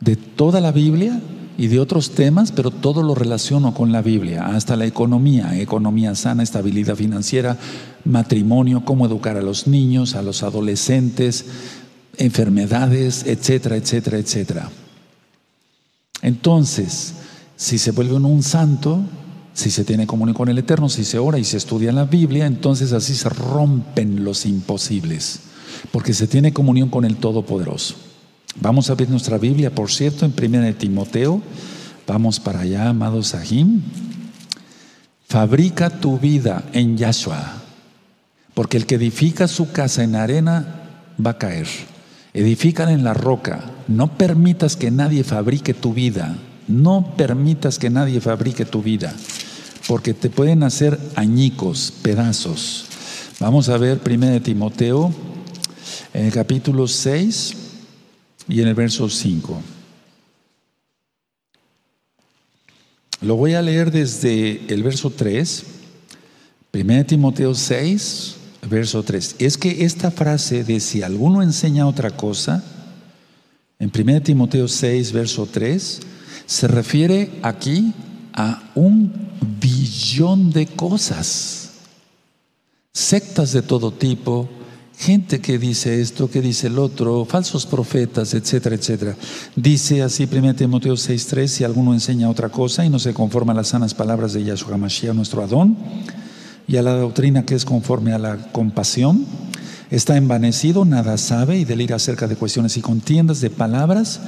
[0.00, 1.20] de toda la Biblia
[1.58, 6.14] y de otros temas, pero todo lo relaciono con la Biblia, hasta la economía, economía
[6.14, 7.56] sana, estabilidad financiera,
[8.04, 11.46] matrimonio, cómo educar a los niños, a los adolescentes,
[12.18, 14.70] enfermedades, etcétera, etcétera, etcétera.
[16.22, 17.14] Entonces,
[17.56, 19.00] si se vuelve un santo,
[19.54, 22.44] si se tiene comunión con el Eterno, si se ora y se estudia la Biblia,
[22.44, 25.40] entonces así se rompen los imposibles,
[25.90, 27.94] porque se tiene comunión con el Todopoderoso.
[28.60, 31.42] Vamos a ver nuestra Biblia, por cierto, en 1 de Timoteo.
[32.06, 33.82] Vamos para allá, amados Sahim.
[35.28, 37.62] Fabrica tu vida en Yahshua,
[38.54, 40.82] porque el que edifica su casa en arena
[41.24, 41.66] va a caer.
[42.32, 43.72] Edifican en la roca.
[43.88, 46.36] No permitas que nadie fabrique tu vida.
[46.68, 49.14] No permitas que nadie fabrique tu vida,
[49.86, 52.86] porque te pueden hacer añicos, pedazos.
[53.38, 55.14] Vamos a ver 1 Timoteo
[56.12, 57.54] en el capítulo 6
[58.48, 59.62] y en el verso 5.
[63.22, 65.64] Lo voy a leer desde el verso 3.
[66.72, 68.36] 1 Timoteo 6,
[68.68, 69.36] verso 3.
[69.38, 72.62] Es que esta frase de si alguno enseña otra cosa,
[73.78, 76.00] en 1 Timoteo 6, verso 3,
[76.44, 77.94] se refiere aquí
[78.32, 79.12] a un
[79.60, 81.70] billón de cosas.
[82.92, 84.48] Sectas de todo tipo,
[84.98, 89.16] gente que dice esto, que dice el otro, falsos profetas, etcétera, etcétera.
[89.54, 93.56] Dice así 1 Timoteo 6:3, si alguno enseña otra cosa y no se conforma a
[93.56, 95.76] las sanas palabras de Yahshua Mashiach, nuestro Adón,
[96.66, 99.24] y a la doctrina que es conforme a la compasión.
[99.90, 104.20] Está envanecido, nada sabe y delira acerca de cuestiones y contiendas de palabras,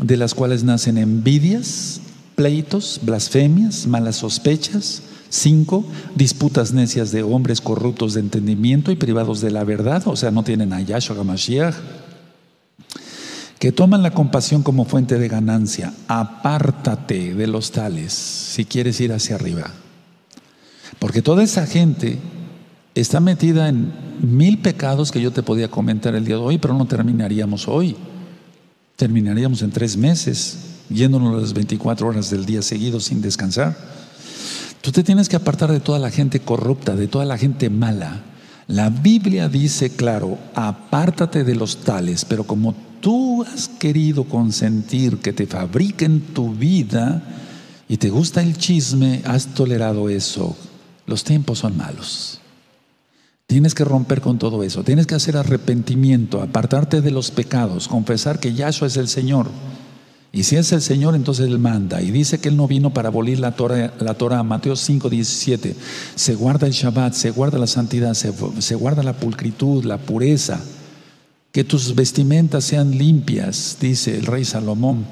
[0.00, 2.00] de las cuales nacen envidias,
[2.36, 5.02] pleitos, blasfemias, malas sospechas.
[5.28, 5.84] Cinco,
[6.14, 10.44] disputas necias de hombres corruptos de entendimiento y privados de la verdad, o sea, no
[10.44, 11.74] tienen a Yahshua Mashiach,
[13.58, 15.92] que toman la compasión como fuente de ganancia.
[16.08, 19.70] Apártate de los tales si quieres ir hacia arriba.
[20.98, 22.18] Porque toda esa gente
[22.94, 26.74] está metida en mil pecados que yo te podía comentar el día de hoy, pero
[26.74, 27.96] no terminaríamos hoy.
[28.96, 30.58] Terminaríamos en tres meses,
[30.88, 33.76] yéndonos las 24 horas del día seguido sin descansar.
[34.86, 38.22] Tú te tienes que apartar de toda la gente corrupta, de toda la gente mala.
[38.68, 45.32] La Biblia dice claro, apártate de los tales, pero como tú has querido consentir que
[45.32, 47.20] te fabriquen tu vida
[47.88, 50.56] y te gusta el chisme, has tolerado eso.
[51.04, 52.40] Los tiempos son malos.
[53.48, 54.84] Tienes que romper con todo eso.
[54.84, 59.48] Tienes que hacer arrepentimiento, apartarte de los pecados, confesar que Yahshua es el Señor.
[60.32, 62.02] Y si es el Señor, entonces Él manda.
[62.02, 65.74] Y dice que Él no vino para abolir la Torah, la Mateo 5, 17.
[66.14, 70.60] Se guarda el Shabbat, se guarda la santidad, se, guarda la pulcritud, la pureza.
[71.52, 75.06] Que tus vestimentas sean limpias, dice el rey Salomón.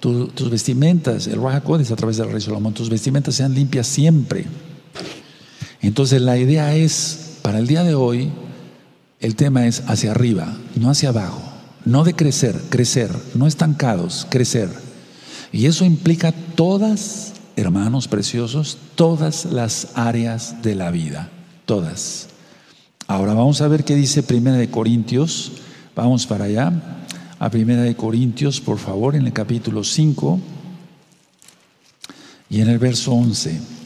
[0.00, 4.46] tus vestimentas, el Rahakodes a través del rey Salomón, tus vestimentas sean limpias siempre.
[5.82, 8.30] Entonces la idea es, para el día de hoy,
[9.20, 11.42] el tema es hacia arriba, no hacia abajo,
[11.84, 14.68] no de crecer, crecer, no estancados, crecer.
[15.52, 21.30] Y eso implica todas, hermanos preciosos, todas las áreas de la vida,
[21.66, 22.28] todas.
[23.06, 25.52] Ahora vamos a ver qué dice Primera de Corintios,
[25.94, 26.72] vamos para allá,
[27.38, 30.40] a Primera de Corintios, por favor, en el capítulo 5
[32.48, 33.81] y en el verso 11.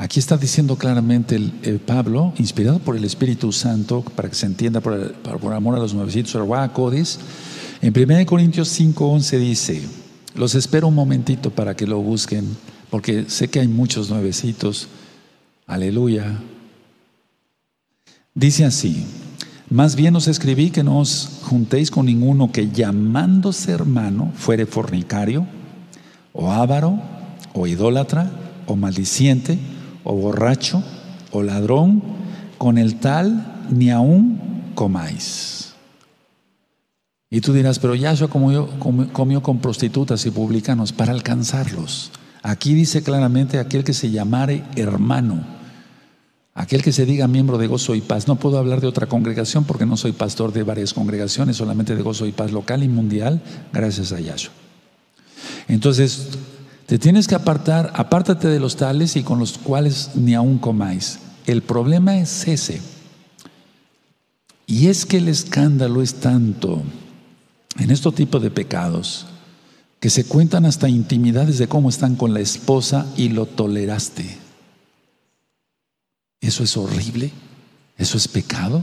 [0.00, 4.80] Aquí está diciendo claramente el, Pablo, inspirado por el Espíritu Santo, para que se entienda
[4.80, 6.36] por, amor a los nuevecitos,
[7.82, 9.82] En 1 Corintios 5:11 dice,
[10.36, 12.46] los espero un momentito para que lo busquen,
[12.90, 14.86] porque sé que hay muchos nuevecitos.
[15.66, 16.38] Aleluya.
[18.34, 19.04] Dice así,
[19.68, 25.44] más bien os escribí que no os juntéis con ninguno que llamándose hermano fuere fornicario,
[26.32, 27.02] o avaro,
[27.52, 28.30] o idólatra,
[28.66, 29.58] o maldiciente,
[30.08, 30.82] o borracho,
[31.30, 32.02] o ladrón,
[32.56, 35.74] con el tal ni aún comáis.
[37.30, 38.68] Y tú dirás, pero Yahshua comió,
[39.12, 42.10] comió con prostitutas y publicanos para alcanzarlos.
[42.42, 45.58] Aquí dice claramente aquel que se llamare hermano
[46.58, 49.62] Aquel que se diga miembro de Gozo y Paz, no puedo hablar de otra congregación
[49.62, 53.40] porque no soy pastor de varias congregaciones, solamente de Gozo y Paz local y mundial,
[53.72, 54.52] gracias a Yahshua.
[55.68, 56.30] Entonces,
[56.88, 61.18] te tienes que apartar, apártate de los tales y con los cuales ni aún comáis.
[61.44, 62.80] El problema es ese.
[64.66, 66.82] Y es que el escándalo es tanto
[67.78, 69.26] en este tipo de pecados
[70.00, 74.38] que se cuentan hasta intimidades de cómo están con la esposa y lo toleraste.
[76.40, 77.32] Eso es horrible,
[77.98, 78.82] eso es pecado,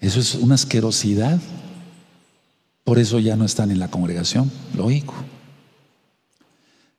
[0.00, 1.38] eso es una asquerosidad.
[2.84, 5.12] Por eso ya no están en la congregación, lógico.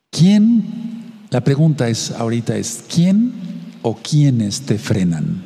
[0.09, 1.27] ¿Quién?
[1.29, 3.33] La pregunta es ahorita es ¿quién
[3.81, 5.43] o quiénes te frenan?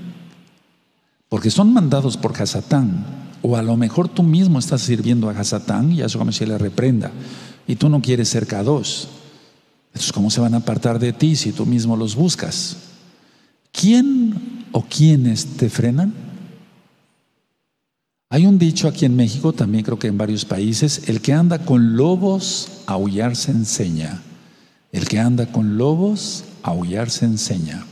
[1.30, 3.06] Porque son mandados por Hasatán,
[3.42, 6.58] o a lo mejor tú mismo estás sirviendo a Hasatán y a como se le
[6.58, 7.12] reprenda,
[7.68, 9.08] y tú no quieres ser K2.
[9.88, 12.78] Entonces, ¿cómo se van a apartar de ti si tú mismo los buscas?
[13.72, 16.14] ¿Quién o quiénes te frenan?
[18.30, 21.66] Hay un dicho aquí en México, también creo que en varios países, el que anda
[21.66, 24.22] con lobos, aullar se enseña.
[24.94, 27.86] El que anda con lobos, aullar se enseña.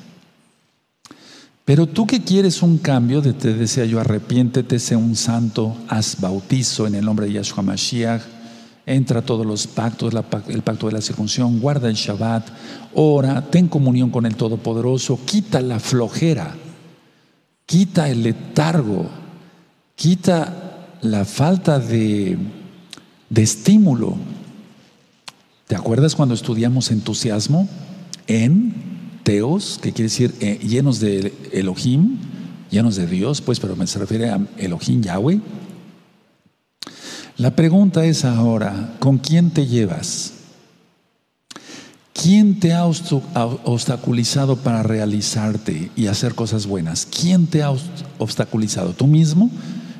[1.65, 6.87] Pero tú que quieres un cambio, te decía yo, arrepiéntete, sé un santo, haz bautizo
[6.87, 8.21] en el nombre de Yahshua Mashiach,
[8.85, 10.13] entra todos los pactos,
[10.47, 12.47] el pacto de la circuncisión, guarda el Shabbat,
[12.93, 16.55] ora, ten comunión con el Todopoderoso, quita la flojera,
[17.65, 19.09] quita el letargo,
[19.95, 22.37] quita la falta de,
[23.35, 24.17] estímulo.
[25.71, 27.65] ¿Te acuerdas cuando estudiamos entusiasmo?
[28.27, 28.73] En
[29.23, 32.17] teos, que quiere decir eh, llenos de Elohim,
[32.69, 35.39] llenos de Dios, pues, pero me se refiere a Elohim Yahweh.
[37.37, 40.33] La pregunta es ahora, ¿con quién te llevas?
[42.11, 47.05] ¿Quién te ha obstaculizado para realizarte y hacer cosas buenas?
[47.05, 47.71] ¿Quién te ha
[48.17, 48.91] obstaculizado?
[48.91, 49.49] ¿Tú mismo?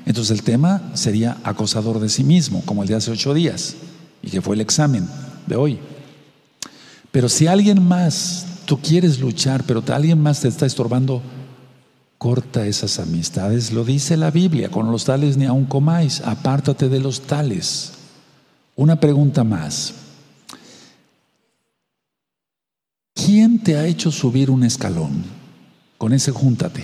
[0.05, 3.75] Entonces el tema sería acosador de sí mismo, como el de hace ocho días,
[4.21, 5.07] y que fue el examen
[5.47, 5.80] de hoy.
[7.12, 11.21] Pero si alguien más, tú quieres luchar, pero alguien más te está estorbando,
[12.17, 13.71] corta esas amistades.
[13.73, 17.93] Lo dice la Biblia, con los tales ni aun comáis, apártate de los tales.
[18.75, 19.93] Una pregunta más.
[23.13, 25.23] ¿Quién te ha hecho subir un escalón?
[25.97, 26.84] Con ese júntate.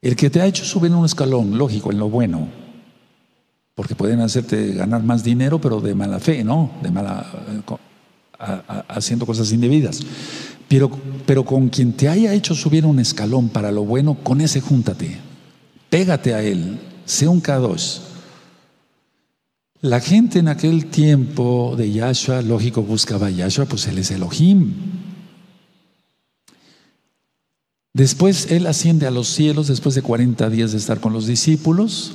[0.00, 2.48] El que te ha hecho subir un escalón, lógico, en lo bueno,
[3.78, 6.72] porque pueden hacerte ganar más dinero, pero de mala fe, ¿no?
[6.82, 7.24] De mala,
[8.88, 10.00] haciendo cosas indebidas.
[10.66, 10.90] Pero,
[11.24, 15.18] pero con quien te haya hecho subir un escalón para lo bueno, con ese júntate.
[15.90, 16.80] Pégate a él.
[17.04, 18.00] Sé un K2.
[19.82, 24.72] La gente en aquel tiempo de Yahshua, lógico, buscaba a Yahshua, pues él es Elohim.
[27.92, 32.14] Después él asciende a los cielos después de 40 días de estar con los discípulos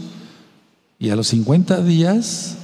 [1.03, 2.55] y a los 50 días,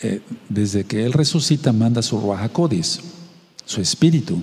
[0.00, 3.00] eh, desde que él resucita, manda su Ruajakodis,
[3.66, 4.40] su espíritu.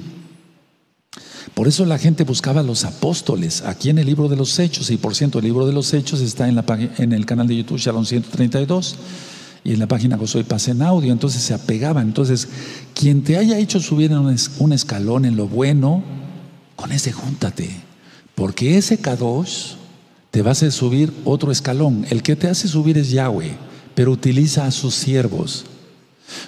[1.56, 4.92] Por eso la gente buscaba a los apóstoles aquí en el libro de los Hechos,
[4.92, 6.64] y por ciento el libro de los Hechos está en, la,
[7.00, 8.96] en el canal de YouTube Shalom 132
[9.64, 12.06] y en la página Gozoy Paz en audio, entonces se apegaban.
[12.06, 12.48] Entonces,
[12.94, 16.04] quien te haya hecho subir un, escalón en lo bueno,
[16.76, 17.72] con ese júntate,
[18.36, 19.78] porque ese Kadosh
[20.36, 22.06] te va a subir otro escalón.
[22.10, 23.56] El que te hace subir es Yahweh,
[23.96, 25.64] pero utiliza a sus siervos.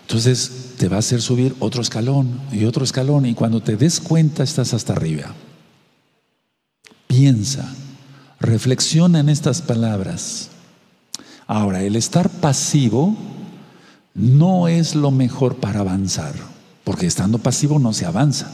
[0.01, 4.01] Entonces, te va a hacer subir otro escalón y otro escalón y cuando te des
[4.01, 5.33] cuenta estás hasta arriba.
[7.07, 7.73] Piensa,
[8.41, 10.49] reflexiona en estas palabras.
[11.45, 13.15] Ahora, el estar pasivo
[14.13, 16.35] no es lo mejor para avanzar,
[16.83, 18.51] porque estando pasivo no se avanza.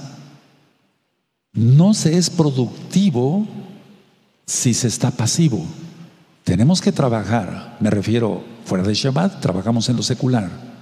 [1.53, 3.47] No se es productivo
[4.45, 5.65] si se está pasivo.
[6.43, 10.73] Tenemos que trabajar, me refiero fuera de Shabbat, trabajamos en lo secular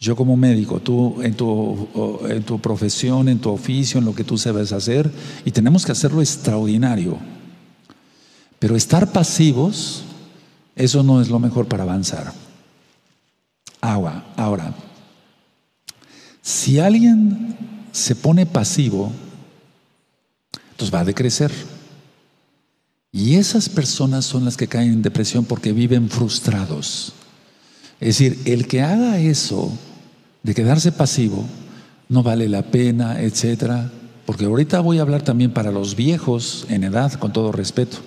[0.00, 4.24] yo como médico, tú en tu, en tu profesión, en tu oficio, en lo que
[4.24, 5.10] tú sabes hacer,
[5.44, 7.18] y tenemos que hacerlo extraordinario.
[8.58, 10.02] Pero estar pasivos,
[10.74, 12.32] eso no es lo mejor para avanzar.
[13.82, 14.24] agua.
[14.36, 14.74] Ahora,
[16.40, 17.56] si alguien
[17.92, 19.12] se pone pasivo,
[20.70, 21.52] entonces va a decrecer.
[23.12, 27.12] Y esas personas son las que caen en depresión porque viven frustrados.
[28.00, 29.72] Es decir, el que haga eso
[30.42, 31.44] de quedarse pasivo
[32.08, 33.90] no vale la pena, etcétera,
[34.26, 37.98] porque ahorita voy a hablar también para los viejos en edad, con todo respeto.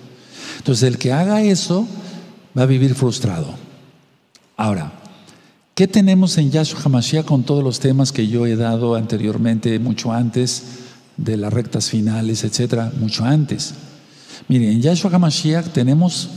[0.58, 1.86] Entonces, el que haga eso
[2.56, 3.54] va a vivir frustrado.
[4.56, 4.92] Ahora,
[5.74, 10.12] ¿qué tenemos en Yahshua HaMashiach con todos los temas que yo he dado anteriormente, mucho
[10.12, 10.62] antes
[11.16, 13.74] de las rectas finales, etcétera, mucho antes?
[14.48, 16.28] Miren, en Yahshua HaMashiach tenemos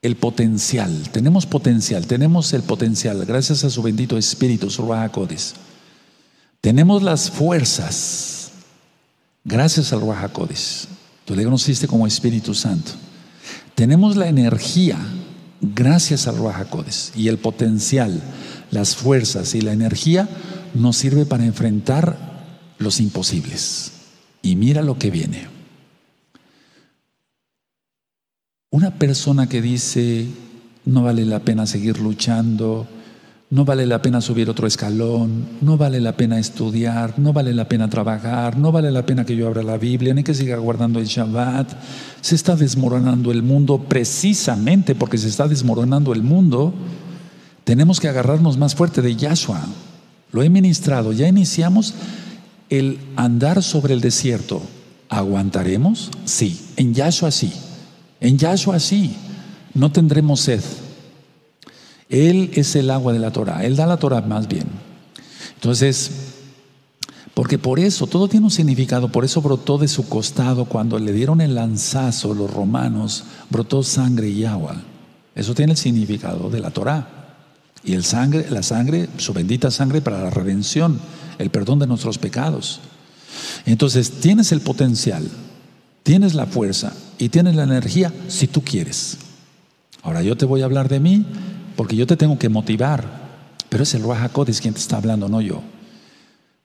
[0.00, 5.12] el potencial, tenemos potencial, tenemos el potencial, gracias a su bendito Espíritu, su Ruach
[6.60, 8.52] Tenemos las fuerzas,
[9.44, 10.30] gracias al Ruach
[11.24, 12.92] Tú le conociste como Espíritu Santo.
[13.74, 14.96] Tenemos la energía,
[15.60, 16.68] gracias al Ruach
[17.16, 18.22] Y el potencial,
[18.70, 20.28] las fuerzas y la energía
[20.74, 22.16] nos sirve para enfrentar
[22.78, 23.92] los imposibles.
[24.42, 25.57] Y mira lo que viene.
[28.70, 30.26] Una persona que dice,
[30.84, 32.86] no vale la pena seguir luchando,
[33.48, 37.66] no vale la pena subir otro escalón, no vale la pena estudiar, no vale la
[37.66, 40.98] pena trabajar, no vale la pena que yo abra la Biblia, ni que siga guardando
[41.00, 41.66] el Shabbat.
[42.20, 46.74] Se está desmoronando el mundo precisamente porque se está desmoronando el mundo.
[47.64, 49.62] Tenemos que agarrarnos más fuerte de Yahshua.
[50.30, 51.94] Lo he ministrado, ya iniciamos
[52.68, 54.60] el andar sobre el desierto.
[55.08, 56.10] ¿Aguantaremos?
[56.26, 57.50] Sí, en Yahshua sí.
[58.20, 59.16] En Yahshua sí,
[59.74, 60.62] no tendremos sed.
[62.08, 64.66] Él es el agua de la Torah, Él da la Torah más bien.
[65.54, 66.10] Entonces,
[67.34, 71.12] porque por eso, todo tiene un significado, por eso brotó de su costado cuando le
[71.12, 74.82] dieron el lanzazo los romanos, brotó sangre y agua.
[75.34, 77.14] Eso tiene el significado de la Torah.
[77.84, 80.98] Y el sangre, la sangre, su bendita sangre para la redención,
[81.38, 82.80] el perdón de nuestros pecados.
[83.66, 85.28] Entonces, tienes el potencial,
[86.02, 89.18] tienes la fuerza y tienes la energía si tú quieres.
[90.02, 91.26] Ahora yo te voy a hablar de mí
[91.76, 93.28] porque yo te tengo que motivar,
[93.68, 95.62] pero es el Ruach quien te está hablando, no yo.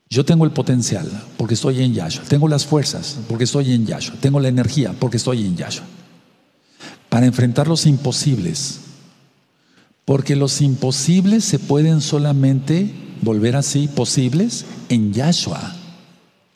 [0.08, 4.16] Yo tengo el potencial porque estoy en Yahshua, tengo las fuerzas porque estoy en Yahshua,
[4.20, 5.84] tengo la energía porque estoy en Yahshua.
[7.08, 8.80] Para enfrentar los imposibles,
[10.04, 12.92] porque los imposibles se pueden solamente
[13.22, 15.83] volver así posibles en Yahshua.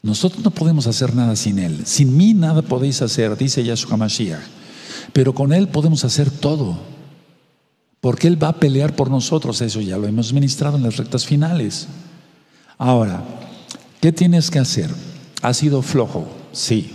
[0.02, 1.84] Nosotros no podemos hacer nada sin Él.
[1.84, 4.40] Sin mí nada podéis hacer, dice Yahshua Mashiach.
[5.12, 6.78] Pero con Él podemos hacer todo.
[8.00, 9.60] Porque Él va a pelear por nosotros.
[9.60, 11.88] Eso ya lo hemos ministrado en las rectas finales.
[12.76, 13.24] Ahora,
[14.00, 14.90] ¿qué tienes que hacer?
[15.42, 16.28] ¿Has sido flojo?
[16.52, 16.92] Sí.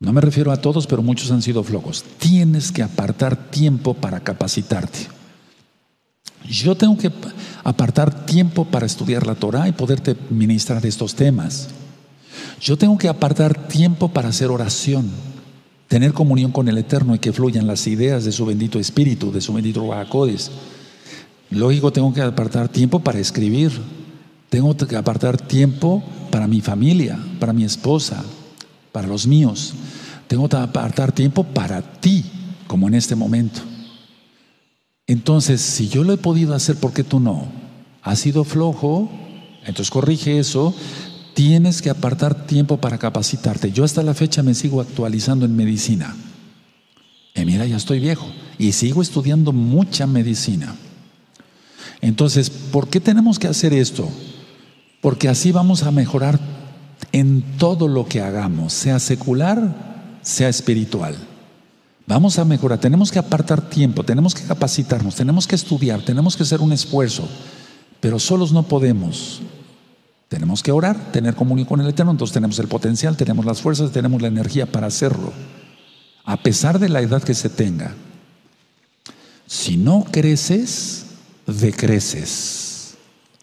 [0.00, 2.04] No me refiero a todos, pero muchos han sido flojos.
[2.18, 5.17] Tienes que apartar tiempo para capacitarte.
[6.46, 7.10] Yo tengo que
[7.64, 11.68] apartar tiempo para estudiar la Torah y poderte ministrar estos temas.
[12.60, 15.10] Yo tengo que apartar tiempo para hacer oración,
[15.86, 19.40] tener comunión con el Eterno y que fluyan las ideas de su bendito Espíritu, de
[19.40, 20.50] su bendito Ruajacodes.
[21.50, 23.72] Lógico, tengo que apartar tiempo para escribir,
[24.50, 28.24] tengo que apartar tiempo para mi familia, para mi esposa,
[28.92, 29.74] para los míos.
[30.26, 32.24] Tengo que apartar tiempo para ti,
[32.66, 33.60] como en este momento.
[35.08, 37.46] Entonces, si yo lo he podido hacer, ¿por qué tú no?
[38.02, 39.10] ¿Has sido flojo?
[39.60, 40.74] Entonces corrige eso.
[41.34, 43.72] Tienes que apartar tiempo para capacitarte.
[43.72, 46.14] Yo hasta la fecha me sigo actualizando en medicina.
[47.34, 48.26] Y mira, ya estoy viejo
[48.58, 50.76] y sigo estudiando mucha medicina.
[52.02, 54.08] Entonces, ¿por qué tenemos que hacer esto?
[55.00, 56.38] Porque así vamos a mejorar
[57.12, 61.16] en todo lo que hagamos, sea secular, sea espiritual.
[62.08, 66.42] Vamos a mejorar, tenemos que apartar tiempo, tenemos que capacitarnos, tenemos que estudiar, tenemos que
[66.42, 67.28] hacer un esfuerzo,
[68.00, 69.42] pero solos no podemos.
[70.30, 73.92] Tenemos que orar, tener comunión con el Eterno, entonces tenemos el potencial, tenemos las fuerzas,
[73.92, 75.34] tenemos la energía para hacerlo,
[76.24, 77.94] a pesar de la edad que se tenga.
[79.46, 81.04] Si no creces,
[81.46, 82.94] decreces.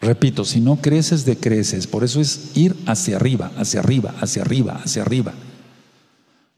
[0.02, 1.86] Repito, si no creces, decreces.
[1.86, 5.34] Por eso es ir hacia arriba, hacia arriba, hacia arriba, hacia arriba.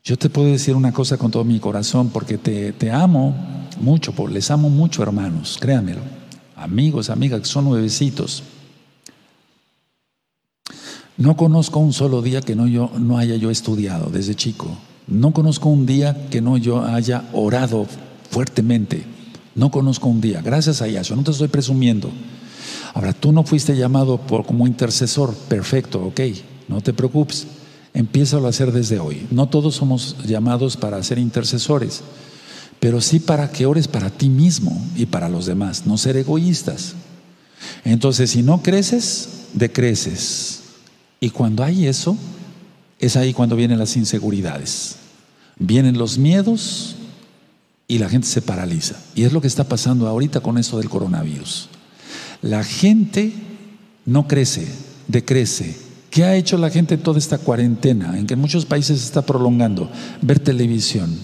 [0.08, 3.36] Yo te puedo decir una cosa con todo mi corazón, porque te, amo
[3.82, 6.00] mucho, les amo mucho, hermanos, créanmelo.
[6.56, 8.42] Amigos, amigas, que son nuevecitos.
[11.18, 14.78] No conozco un solo día que no, yo, no haya yo estudiado desde chico.
[15.08, 17.86] No conozco un día que no yo haya orado
[18.30, 19.04] fuertemente.
[19.56, 20.42] No conozco un día.
[20.42, 21.18] Gracias a Yahshua.
[21.18, 22.10] No te estoy presumiendo.
[22.94, 25.34] Ahora, tú no fuiste llamado por, como intercesor.
[25.50, 26.22] Perfecto, ok.
[26.70, 27.46] No te preocupes.
[27.98, 29.26] Empieza a hacer desde hoy.
[29.32, 32.04] No todos somos llamados para ser intercesores,
[32.80, 36.94] pero sí para que ores para ti mismo y para los demás, no ser egoístas.
[37.84, 40.60] Entonces, si no creces, decreces.
[41.20, 42.16] Y cuando hay eso,
[43.00, 44.98] es ahí cuando vienen las inseguridades.
[45.58, 46.98] Vienen los miedos
[47.88, 48.96] y la gente se paraliza.
[49.16, 51.68] Y es lo que está pasando ahorita con esto del coronavirus.
[52.44, 53.34] La gente
[54.06, 54.68] no crece,
[55.08, 55.87] decrece.
[56.18, 59.22] ¿Qué ha hecho la gente toda esta cuarentena en que en muchos países se está
[59.22, 59.88] prolongando?
[60.20, 61.16] Ver televisión.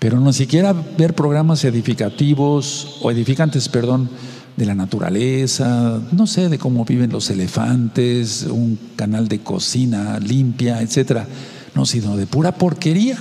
[0.00, 4.10] Pero no siquiera ver programas edificativos o edificantes, perdón,
[4.56, 10.82] de la naturaleza, no sé, de cómo viven los elefantes, un canal de cocina limpia,
[10.82, 11.28] etcétera.
[11.76, 13.18] No, sino de pura porquería.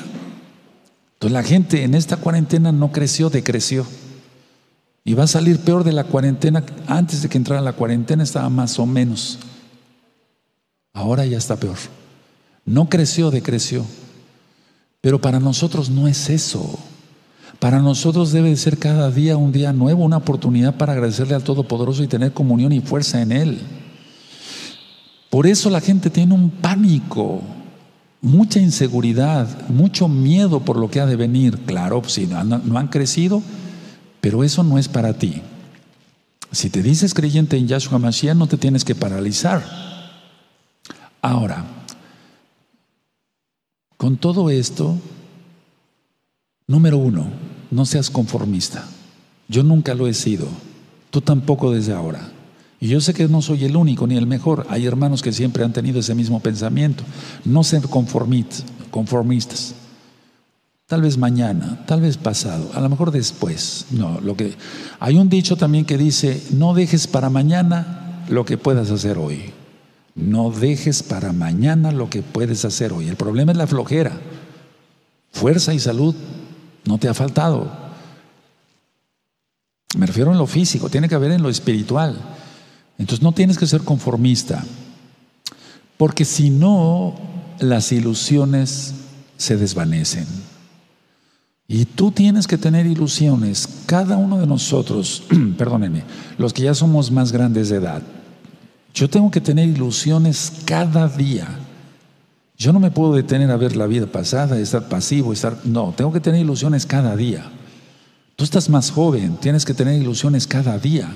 [1.13, 3.85] Entonces la gente en esta cuarentena no creció, decreció.
[5.03, 6.63] Y va a salir peor de la cuarentena.
[6.87, 9.37] Antes de que entrara la cuarentena estaba más o menos.
[10.95, 11.75] Ahora ya está peor.
[12.65, 13.85] No creció, decreció.
[15.01, 16.79] Pero para nosotros no es eso.
[17.59, 22.01] Para nosotros debe ser cada día un día nuevo, una oportunidad para agradecerle al Todopoderoso
[22.01, 23.59] y tener comunión y fuerza en Él.
[25.29, 27.41] Por eso la gente tiene un pánico,
[28.21, 31.59] mucha inseguridad, mucho miedo por lo que ha de venir.
[31.65, 33.43] Claro, si no, no han crecido,
[34.21, 35.41] pero eso no es para ti.
[36.51, 39.94] Si te dices creyente en Yahshua Mashiach, no te tienes que paralizar.
[41.25, 41.65] Ahora,
[43.97, 44.97] con todo esto,
[46.67, 47.27] Número uno,
[47.69, 48.83] no seas conformista.
[49.47, 50.47] Yo nunca lo he sido.
[51.11, 52.31] Tú tampoco desde ahora.
[52.79, 54.65] Y yo sé que no soy el único ni el mejor.
[54.69, 57.03] Hay hermanos que siempre han tenido ese mismo pensamiento.
[57.45, 59.75] No ser conformistas.
[60.87, 63.85] Tal vez mañana, tal vez pasado, a lo mejor después.
[63.91, 64.55] No, lo que
[64.99, 69.53] hay un dicho también que dice, no dejes para mañana lo que puedas hacer hoy.
[70.15, 73.09] No dejes para mañana lo que puedes hacer hoy.
[73.09, 74.17] El problema es la flojera.
[75.31, 76.15] Fuerza y salud
[76.85, 77.69] no te ha faltado.
[79.97, 82.17] Me refiero en lo físico, tiene que haber en lo espiritual.
[82.97, 84.63] Entonces no tienes que ser conformista,
[85.97, 87.15] porque si no,
[87.59, 88.93] las ilusiones
[89.37, 90.25] se desvanecen.
[91.67, 95.23] Y tú tienes que tener ilusiones, cada uno de nosotros,
[95.57, 96.03] perdónenme,
[96.37, 98.03] los que ya somos más grandes de edad,
[98.95, 101.47] yo tengo que tener ilusiones cada día.
[102.57, 105.57] Yo no me puedo detener a ver la vida pasada, estar pasivo, estar...
[105.65, 107.43] No, tengo que tener ilusiones cada día.
[108.37, 111.09] Tú estás más joven, tienes que tener ilusiones cada día.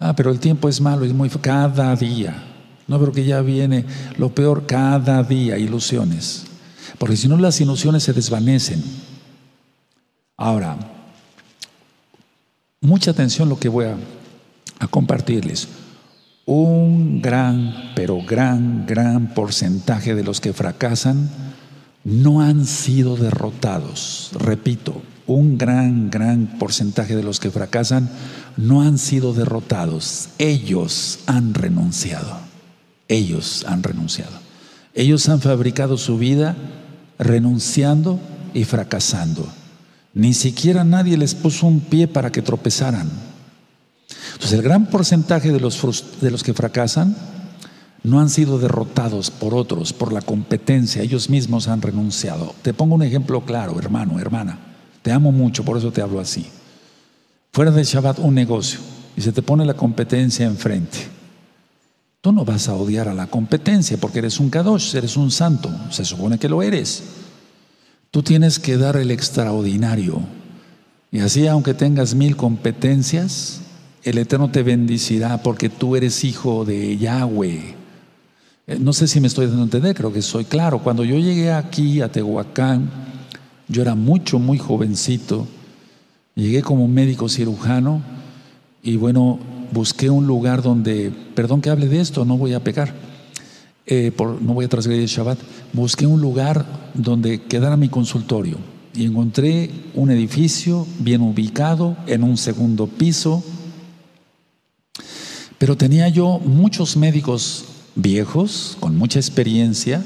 [0.00, 1.30] Ah, pero el tiempo es malo, es muy...
[1.30, 2.42] Cada día.
[2.88, 3.84] No, pero que ya viene
[4.18, 6.46] lo peor cada día, ilusiones.
[6.98, 8.82] Porque si no las ilusiones se desvanecen.
[10.36, 10.76] Ahora,
[12.80, 13.96] mucha atención lo que voy a,
[14.80, 15.68] a compartirles
[16.50, 21.30] un gran, pero gran, gran porcentaje de los que fracasan
[22.02, 24.32] no han sido derrotados.
[24.34, 28.10] Repito, un gran, gran porcentaje de los que fracasan
[28.56, 30.30] no han sido derrotados.
[30.38, 32.40] Ellos han renunciado.
[33.06, 34.36] Ellos han renunciado.
[34.94, 36.56] Ellos han fabricado su vida
[37.16, 38.18] renunciando
[38.54, 39.46] y fracasando.
[40.14, 43.29] Ni siquiera nadie les puso un pie para que tropezaran.
[44.32, 47.16] Entonces el gran porcentaje de los, de los que fracasan
[48.02, 52.54] no han sido derrotados por otros, por la competencia, ellos mismos han renunciado.
[52.62, 54.58] Te pongo un ejemplo claro, hermano, hermana.
[55.02, 56.46] Te amo mucho, por eso te hablo así.
[57.52, 58.80] Fuera de Shabbat un negocio
[59.16, 60.98] y se te pone la competencia enfrente.
[62.20, 65.70] Tú no vas a odiar a la competencia porque eres un kadosh, eres un santo,
[65.90, 67.02] se supone que lo eres.
[68.10, 70.20] Tú tienes que dar el extraordinario.
[71.12, 73.60] Y así, aunque tengas mil competencias,
[74.02, 77.74] el Eterno te bendicirá porque tú eres hijo de Yahweh.
[78.66, 80.78] Eh, no sé si me estoy dando a entender, creo que soy claro.
[80.78, 82.90] Cuando yo llegué aquí a Tehuacán,
[83.68, 85.46] yo era mucho, muy jovencito.
[86.34, 88.02] Llegué como médico cirujano
[88.82, 89.38] y bueno,
[89.72, 92.94] busqué un lugar donde, perdón que hable de esto, no voy a pecar,
[93.86, 95.38] eh, no voy a transgredir el Shabbat.
[95.72, 98.56] Busqué un lugar donde quedara mi consultorio
[98.94, 103.44] y encontré un edificio bien ubicado en un segundo piso
[105.60, 110.02] pero tenía yo muchos médicos viejos, con mucha experiencia,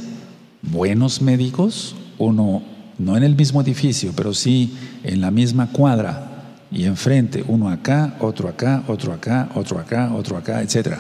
[0.63, 2.65] buenos médicos, uno
[2.99, 4.75] no en el mismo edificio, pero sí
[5.05, 10.37] en la misma cuadra y enfrente, uno acá, otro acá, otro acá, otro acá, otro
[10.37, 10.97] acá, etc.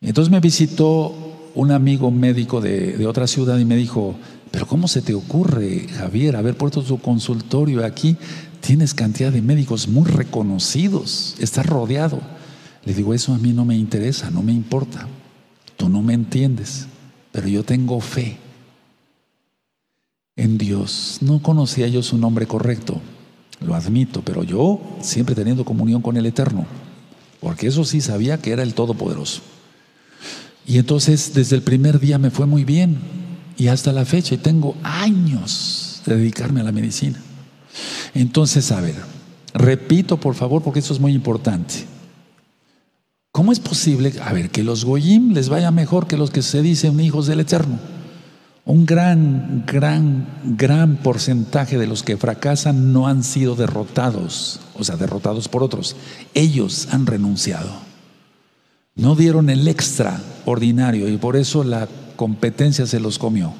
[0.00, 1.14] Entonces me visitó
[1.54, 4.16] un amigo médico de, otra ciudad y me dijo,
[4.50, 8.16] pero ¿cómo se te ocurre, Javier, haber puesto tu consultorio aquí?
[8.60, 12.39] Tienes cantidad de médicos muy reconocidos, estás rodeado.
[12.84, 15.06] Le digo, eso a mí no me interesa, no me importa.
[15.76, 16.86] Tú no me entiendes,
[17.32, 18.38] pero yo tengo fe
[20.36, 21.18] en Dios.
[21.20, 23.00] No conocía yo su nombre correcto,
[23.60, 26.66] lo admito, pero yo siempre teniendo comunión con el Eterno,
[27.40, 29.42] porque eso sí sabía que era el Todopoderoso.
[30.66, 32.98] Y entonces desde el primer día me fue muy bien
[33.56, 37.20] y hasta la fecha, y tengo años de dedicarme a la medicina.
[38.14, 38.96] Entonces, a ver,
[39.52, 41.89] repito por favor, porque eso es muy importante.
[43.32, 46.62] ¿Cómo es posible, a ver, que los Goyim les vaya mejor que los que se
[46.62, 47.78] dicen hijos del Eterno?
[48.64, 50.26] Un gran, gran,
[50.56, 55.94] gran porcentaje de los que fracasan no han sido derrotados, o sea, derrotados por otros.
[56.34, 57.70] Ellos han renunciado.
[58.96, 63.54] No dieron el extraordinario y por eso la competencia se los comió.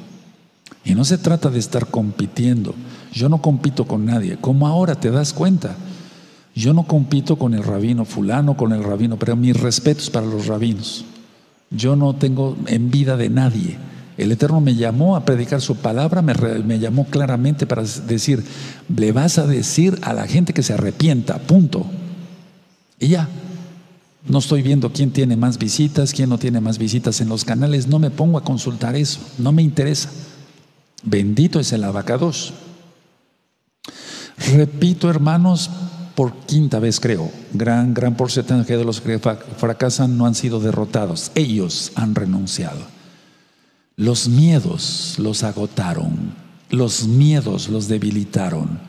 [0.85, 2.75] Y no se trata de estar compitiendo.
[3.13, 4.37] Yo no compito con nadie.
[4.41, 5.77] Como ahora te das cuenta.
[6.55, 10.47] Yo no compito con el rabino fulano, con el rabino, pero mis respetos para los
[10.47, 11.05] rabinos.
[11.71, 13.79] Yo no tengo envidia de nadie.
[14.19, 18.45] El Eterno me llamó a predicar su palabra, me, me, llamó claramente para decir,
[18.95, 21.87] le vas a decir a la gente que se arrepienta, punto.
[22.99, 23.29] Y ya,
[24.27, 27.87] no estoy viendo quién tiene más visitas, quién no tiene más visitas en los canales,
[27.87, 30.11] no me pongo a consultar eso, no me interesa.
[31.03, 32.53] Bendito es el abacados.
[34.55, 35.71] Repito, hermanos,
[36.21, 41.33] por quinta vez creo, gran, gran porcentaje de los que fracasan no han sido derrotados,
[41.35, 42.81] ellos han renunciado.
[43.97, 46.35] Los miedos los agotaron,
[46.69, 48.81] los miedos los debilitaron.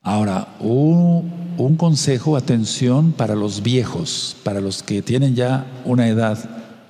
[0.00, 6.38] Ahora, un, consejo, atención para los viejos, para los que tienen ya una edad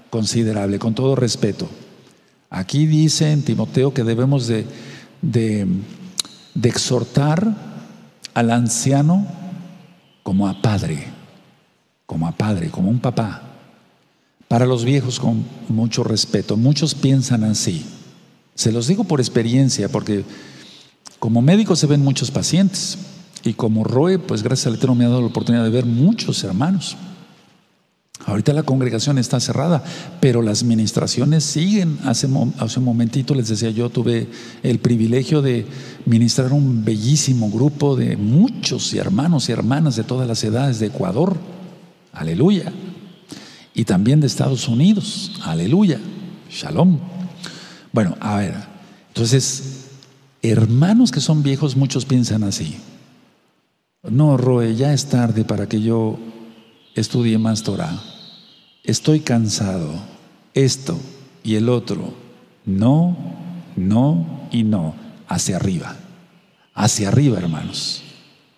[0.09, 1.69] considerable, con todo respeto.
[2.49, 4.67] Aquí dice en Timoteo que debemos de,
[5.21, 5.67] de
[6.63, 7.75] exhortar
[8.37, 9.27] al anciano
[10.23, 11.07] como a padre,
[12.05, 13.41] como a padre, como un papá.
[14.47, 16.59] Para los viejos con mucho respeto.
[16.59, 17.87] Muchos piensan así.
[18.55, 20.23] Se los digo por experiencia, porque
[21.19, 22.99] como médico se ven muchos pacientes
[23.43, 26.45] y como Roe, pues gracias al Eterno me ha dado la oportunidad de ver muchos
[26.45, 26.99] hermanos.
[28.25, 29.85] Ahorita la congregación está cerrada,
[30.21, 31.99] pero las ministraciones siguen.
[32.05, 34.27] Hace, un momentito les decía yo, tuve
[34.63, 35.67] el privilegio de
[36.07, 41.37] ministrar un bellísimo grupo de muchos hermanos y hermanas de todas las edades de Ecuador.
[42.13, 42.73] Aleluya.
[43.75, 45.33] Y también de Estados Unidos.
[45.45, 46.01] Aleluya.
[46.51, 46.99] Shalom.
[47.93, 48.55] Bueno, a ver.
[49.09, 49.85] Entonces,
[50.43, 52.77] hermanos que son viejos, muchos piensan así.
[54.03, 56.19] No, Roe, ya es tarde para que yo
[56.97, 58.01] estudie más Torah.
[58.83, 59.93] Estoy cansado.
[60.55, 60.99] Esto
[61.45, 62.15] y el otro.
[62.65, 63.17] No,
[63.77, 64.95] no y no.
[65.29, 65.97] Hacia arriba.
[66.75, 68.03] Hacia arriba, hermanos.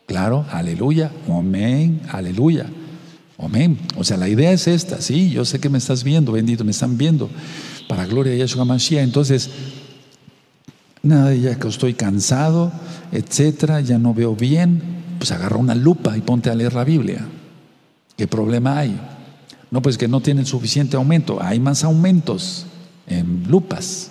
[0.07, 2.67] Claro, aleluya, amén, aleluya.
[3.39, 3.79] Amén.
[3.97, 6.71] O sea, la idea es esta, sí, yo sé que me estás viendo, bendito, me
[6.71, 7.29] están viendo.
[7.89, 9.05] Para gloria de Yahshua Mashiach.
[9.05, 9.51] Entonces,
[11.03, 12.73] nada, ya que estoy cansado,
[13.13, 14.83] etcétera, ya no veo bien,
[15.19, 17.27] pues agarra una lupa y ponte a leer la Biblia.
[18.19, 19.01] ¿Qué problema hay?
[19.71, 21.39] No, pues que no tienen suficiente aumento.
[21.41, 22.67] Hay más aumentos
[23.07, 24.11] en lupas.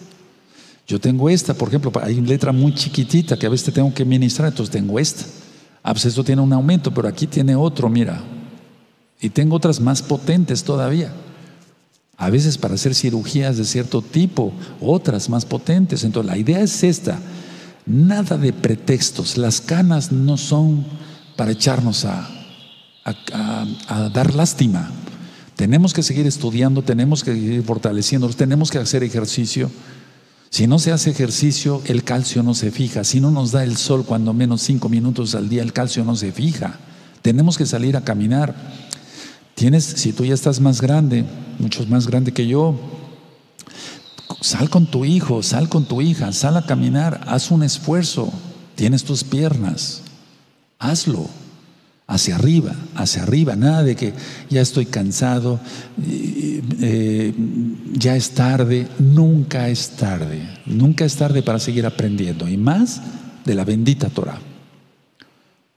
[0.88, 4.06] Yo tengo esta, por ejemplo, hay una letra muy chiquitita que a veces tengo que
[4.06, 5.26] ministrar, entonces tengo esta.
[5.84, 8.24] Ah, pues tiene un aumento, pero aquí tiene otro, mira.
[9.20, 11.12] Y tengo otras más potentes todavía.
[12.16, 16.06] A veces para hacer cirugías de cierto tipo, otras más potentes.
[16.06, 17.20] Entonces la idea es esta.
[17.86, 19.36] Nada de pretextos.
[19.36, 20.86] Las canas no son
[21.36, 22.37] para echarnos a,
[23.08, 24.90] a, dar lástima.
[25.56, 29.72] Tenemos que seguir estudiando, tenemos que seguir fortaleciéndonos, tenemos que hacer ejercicio.
[30.50, 33.04] Si no se hace ejercicio, el calcio no se fija.
[33.04, 36.16] Si no nos da el sol cuando menos cinco minutos al día, el calcio no
[36.16, 36.78] se fija.
[37.22, 38.56] Tenemos que salir a caminar.
[39.56, 41.26] Tienes, si tú ya estás más grande,
[41.60, 42.80] mucho más grande que yo,
[44.42, 48.32] sal con tu hijo, sal con tu hija, sal a caminar, haz un esfuerzo.
[48.76, 50.04] Tienes tus piernas,
[50.78, 51.28] hazlo
[52.08, 54.14] hacia arriba, hacia arriba, nada de que
[54.50, 55.60] ya estoy cansado,
[56.80, 57.34] eh,
[57.94, 63.02] ya es tarde, nunca es tarde, nunca es tarde para seguir aprendiendo, y más
[63.44, 64.40] de la bendita Torah.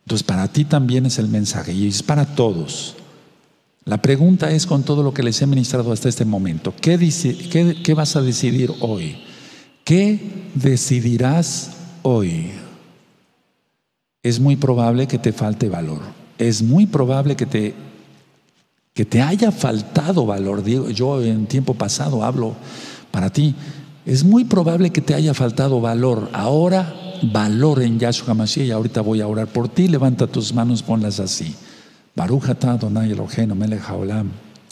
[0.05, 2.95] Entonces para ti también es el mensaje y es para todos.
[3.85, 6.97] La pregunta es con todo lo que les he ministrado hasta este momento, ¿qué,
[7.51, 9.17] qué, qué vas a decidir hoy?
[9.83, 10.21] ¿Qué
[10.55, 11.73] decidirás
[12.03, 12.53] hoy?
[14.23, 17.75] Es muy probable que te falte valor es muy probable que te,
[18.95, 20.65] que te haya faltado valor.
[20.65, 22.55] Yo en tiempo pasado hablo
[23.11, 23.55] para ti.
[24.07, 26.31] Es muy probable que te haya faltado valor.
[26.33, 28.67] Ahora, valor en Yahshua Mashiach.
[28.67, 29.87] Y ahorita voy a orar por ti.
[29.87, 31.55] Levanta tus manos, ponlas así.
[32.17, 33.83] Baruch Adonai Eloheinu melech.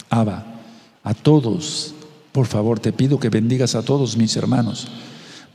[0.09, 0.43] Abba,
[1.03, 1.93] a todos,
[2.31, 4.87] por favor, te pido que bendigas a todos mis hermanos,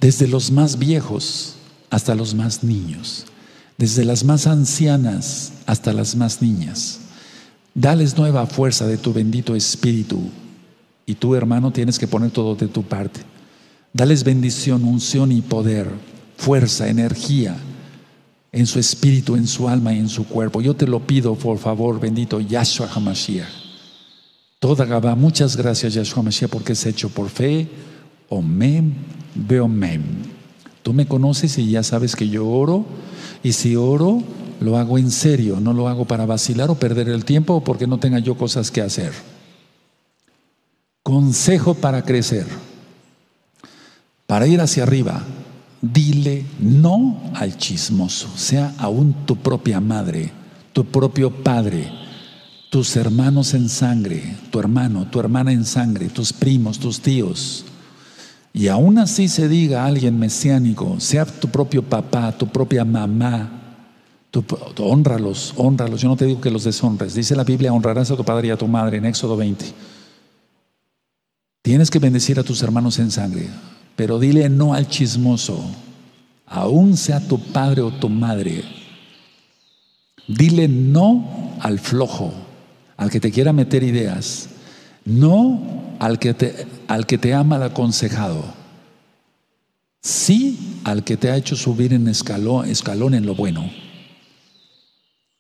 [0.01, 1.57] desde los más viejos
[1.91, 3.27] hasta los más niños
[3.77, 7.01] desde las más ancianas hasta las más niñas.
[7.75, 10.31] Dales nueva fuerza de tu bendito espíritu.
[11.07, 13.21] Y tú, hermano, tienes que poner todo de tu parte.
[13.93, 15.89] Dales bendición, unción y poder,
[16.37, 17.57] fuerza, energía
[18.53, 20.61] en su espíritu, en su alma y en su cuerpo.
[20.63, 23.49] Yo te lo pido, por favor, bendito Yahshua HaMashiach.
[24.61, 27.69] Toda Gabá, muchas gracias, Yahshua HaMashiach, porque es hecho por fe.
[28.29, 28.95] Omem,
[29.35, 30.34] Beomem.
[30.85, 32.85] Tú me conoces y ya sabes que yo oro,
[33.43, 34.23] y si oro,
[34.61, 37.87] lo hago en serio, no lo hago para vacilar o perder el tiempo o porque
[37.87, 39.11] no tenga yo cosas que hacer.
[41.03, 42.45] Consejo para crecer,
[44.27, 45.25] para ir hacia arriba,
[45.81, 50.33] dile no al chismoso, sea aún tu propia madre,
[50.75, 51.91] tu propio padre,
[52.69, 57.65] tus hermanos en sangre, tu hermano, tu hermana en sangre, tus primos, tus tíos.
[58.57, 63.65] Y aún así se diga a alguien mesiánico, sea tu propio papá, tu propia mamá,
[64.79, 66.01] honralos, honralos.
[66.01, 67.15] Yo no te digo que los deshonres.
[67.15, 69.65] Dice la Biblia, honrarás a tu padre y a tu madre en Éxodo 20.
[71.63, 73.49] Tienes que bendecir a tus hermanos en sangre,
[73.97, 75.61] pero dile no al chismoso,
[76.47, 78.63] aún sea tu padre o tu madre.
[80.29, 82.33] Dile no al flojo,
[82.97, 84.49] al que te quiera meter ideas,
[85.05, 88.45] no al que te, al que te ama al aconsejado,
[90.03, 93.71] sí al que te ha hecho subir en escalón, escalón en lo bueno.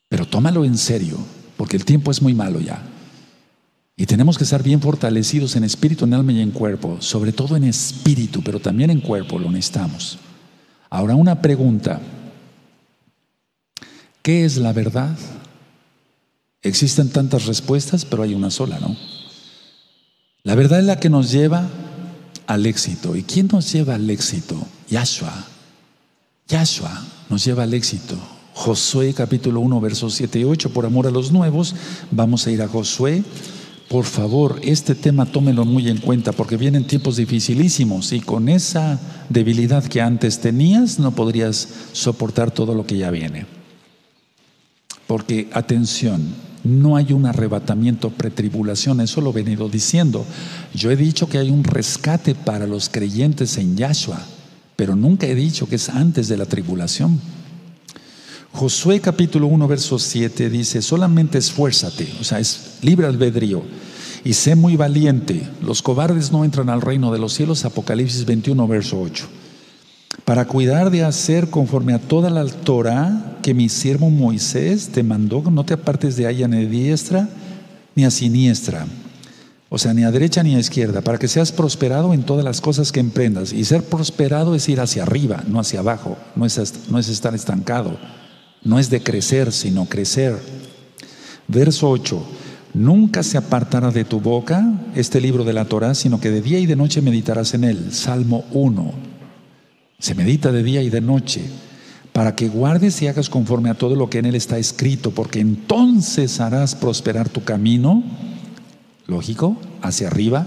[0.08, 1.18] Pero tómalo en serio,
[1.56, 2.82] porque el tiempo es muy malo ya.
[3.96, 7.56] Y tenemos que estar bien fortalecidos en espíritu, en alma y en cuerpo, sobre todo
[7.56, 10.18] en espíritu, pero también en cuerpo lo necesitamos.
[10.90, 12.00] Ahora una pregunta.
[14.22, 15.16] ¿Qué es la verdad?
[16.62, 18.96] Existen tantas respuestas, pero hay una sola, ¿no?
[20.46, 21.66] La verdad es la que nos lleva
[22.46, 23.16] al éxito.
[23.16, 24.54] ¿Y quién nos lleva al éxito?
[24.90, 25.32] Yahshua.
[26.48, 28.14] Yahshua nos lleva al éxito.
[28.52, 31.74] Josué capítulo 1, versos 7 y 8, por amor a los nuevos,
[32.10, 33.24] vamos a ir a Josué.
[33.88, 39.00] Por favor, este tema tómelo muy en cuenta porque vienen tiempos dificilísimos y con esa
[39.30, 43.46] debilidad que antes tenías no podrías soportar todo lo que ya viene.
[45.06, 46.34] Porque, atención,
[46.64, 50.24] no hay un arrebatamiento pretribulación, eso lo he venido diciendo.
[50.74, 54.20] Yo he dicho que hay un rescate para los creyentes en Yahshua,
[54.74, 57.20] pero nunca he dicho que es antes de la tribulación.
[58.52, 63.62] Josué capítulo 1, verso 7 dice, solamente esfuérzate, o sea, es libre albedrío,
[64.24, 65.46] y sé muy valiente.
[65.60, 69.26] Los cobardes no entran al reino de los cielos, Apocalipsis 21, verso 8.
[70.24, 75.42] Para cuidar de hacer conforme a toda la Torah que mi siervo Moisés te mandó,
[75.50, 77.28] no te apartes de ella ni a diestra
[77.94, 78.86] ni a siniestra,
[79.68, 82.60] o sea, ni a derecha ni a izquierda, para que seas prosperado en todas las
[82.60, 83.52] cosas que emprendas.
[83.52, 87.34] Y ser prosperado es ir hacia arriba, no hacia abajo, no es, no es estar
[87.34, 87.98] estancado.
[88.62, 90.38] No es de crecer, sino crecer.
[91.48, 92.22] Verso 8.
[92.72, 94.64] Nunca se apartará de tu boca
[94.94, 97.92] este libro de la Torah, sino que de día y de noche meditarás en él.
[97.92, 99.13] Salmo 1.
[99.98, 101.42] Se medita de día y de noche,
[102.12, 105.40] para que guardes y hagas conforme a todo lo que en él está escrito, porque
[105.40, 108.04] entonces harás prosperar tu camino,
[109.06, 110.46] lógico, hacia arriba,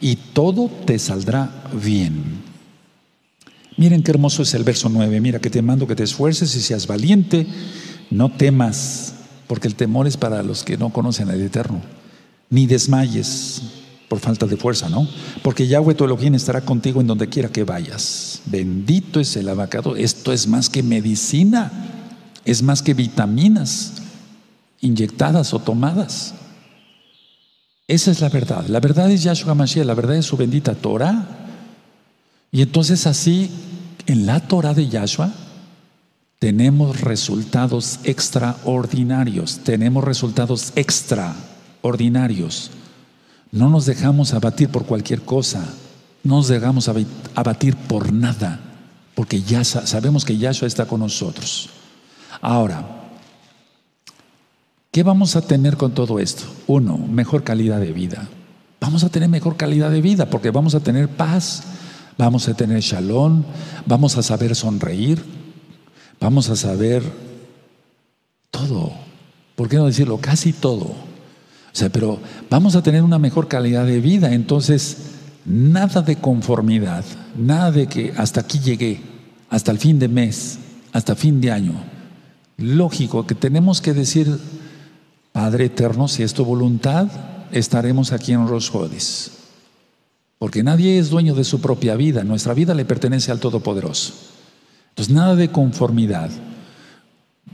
[0.00, 2.42] y todo te saldrá bien.
[3.78, 5.20] Miren qué hermoso es el verso 9.
[5.20, 7.46] Mira que te mando que te esfuerces y seas valiente,
[8.10, 9.14] no temas,
[9.46, 11.80] porque el temor es para los que no conocen al Eterno.
[12.50, 13.62] Ni desmayes
[14.08, 15.06] por falta de fuerza, ¿no?
[15.42, 18.40] Porque Yahweh tu Elohim estará contigo en donde quiera que vayas.
[18.46, 19.96] Bendito es el abacado.
[19.96, 21.70] Esto es más que medicina,
[22.44, 23.94] es más que vitaminas
[24.80, 26.34] inyectadas o tomadas.
[27.86, 28.66] Esa es la verdad.
[28.68, 31.26] La verdad es Yahshua Mashiach, la verdad es su bendita Torah.
[32.50, 33.50] Y entonces así
[34.06, 35.32] en la Torah de Yahshua
[36.38, 42.70] tenemos resultados extraordinarios, tenemos resultados extraordinarios.
[43.50, 45.64] No nos dejamos abatir por cualquier cosa,
[46.22, 46.88] no nos dejamos
[47.34, 48.60] abatir por nada,
[49.14, 51.70] porque ya sabemos que Yahshua está con nosotros.
[52.40, 52.86] Ahora,
[54.92, 56.44] ¿qué vamos a tener con todo esto?
[56.66, 58.28] Uno, mejor calidad de vida.
[58.80, 61.62] Vamos a tener mejor calidad de vida porque vamos a tener paz,
[62.16, 63.42] vamos a tener shalom,
[63.86, 65.24] vamos a saber sonreír,
[66.20, 67.02] vamos a saber
[68.50, 68.92] todo.
[69.56, 70.18] ¿Por qué no decirlo?
[70.18, 71.07] Casi todo.
[71.78, 72.18] Sea, pero
[72.50, 74.34] vamos a tener una mejor calidad de vida.
[74.34, 74.96] Entonces,
[75.44, 77.04] nada de conformidad,
[77.36, 79.00] nada de que hasta aquí llegué,
[79.48, 80.58] hasta el fin de mes,
[80.92, 81.74] hasta fin de año.
[82.56, 84.40] Lógico que tenemos que decir,
[85.30, 87.06] Padre eterno, si es tu voluntad,
[87.52, 89.30] estaremos aquí en los Jodis.
[90.40, 92.24] Porque nadie es dueño de su propia vida.
[92.24, 94.14] Nuestra vida le pertenece al Todopoderoso.
[94.88, 96.30] Entonces, nada de conformidad.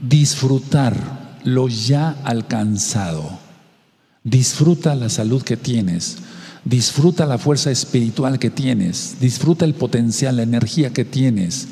[0.01, 0.95] disfrutar
[1.43, 3.44] lo ya alcanzado.
[4.25, 6.17] Disfruta la salud que tienes.
[6.65, 9.17] Disfruta la fuerza espiritual que tienes.
[9.21, 11.67] Disfruta el potencial, la energía que tienes.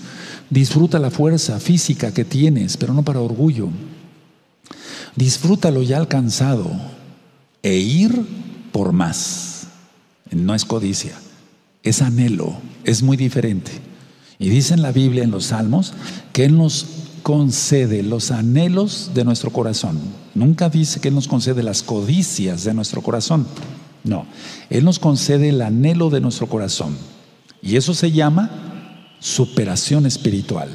[0.51, 3.69] Disfruta la fuerza física que tienes, pero no para orgullo.
[5.15, 6.71] Disfruta lo ya alcanzado
[7.63, 8.23] e ir
[8.71, 9.65] por más.
[10.29, 11.13] No es codicia,
[11.81, 13.71] es anhelo, es muy diferente.
[14.37, 15.93] Y dice en la Biblia, en los Salmos,
[16.33, 16.85] que Él nos
[17.23, 19.97] concede los anhelos de nuestro corazón.
[20.35, 23.45] Nunca dice que Él nos concede las codicias de nuestro corazón.
[24.03, 24.25] No,
[24.69, 26.97] Él nos concede el anhelo de nuestro corazón.
[27.61, 30.69] Y eso se llama superación espiritual,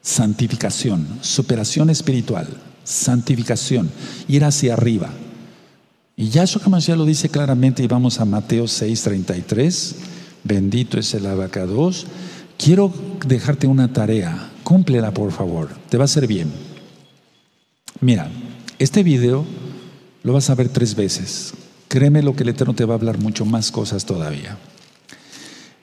[0.00, 2.46] santificación, superación espiritual,
[2.84, 3.90] santificación,
[4.28, 5.10] ir hacia arriba.
[6.14, 9.94] Y Yahshua HaMashiach lo dice claramente y vamos a Mateo 6:33,
[10.44, 12.06] bendito es el abacados.
[12.58, 12.92] Quiero
[13.26, 16.52] dejarte una tarea, cúmplela por favor, te va a hacer bien.
[18.00, 18.30] Mira,
[18.82, 19.44] este video
[20.24, 21.54] lo vas a ver tres veces.
[21.86, 24.58] Créeme lo que el Eterno te va a hablar mucho más cosas todavía.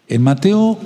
[0.07, 0.77] En Mateo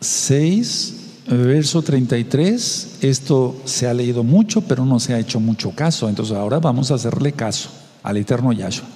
[0.00, 0.94] 6,
[1.28, 6.08] verso 33, esto se ha leído mucho, pero no se ha hecho mucho caso.
[6.10, 7.70] Entonces ahora vamos a hacerle caso
[8.02, 8.88] al eterno Yahshua.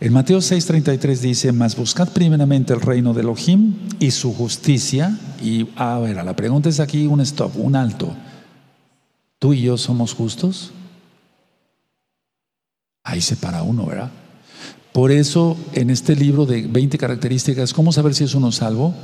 [0.00, 5.18] En Mateo 6:33 dice, mas buscad primeramente el reino de Elohim y su justicia.
[5.42, 8.14] Y a ver, la pregunta es aquí un stop, un alto.
[9.40, 10.72] ¿Tú y yo somos justos?
[13.04, 14.10] Ahí se para uno, ¿verdad?
[14.92, 18.94] Por eso en este libro de 20 características, ¿cómo saber si es uno salvo?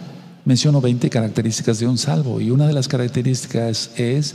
[0.44, 4.34] menciono 20 características de un salvo y una de las características es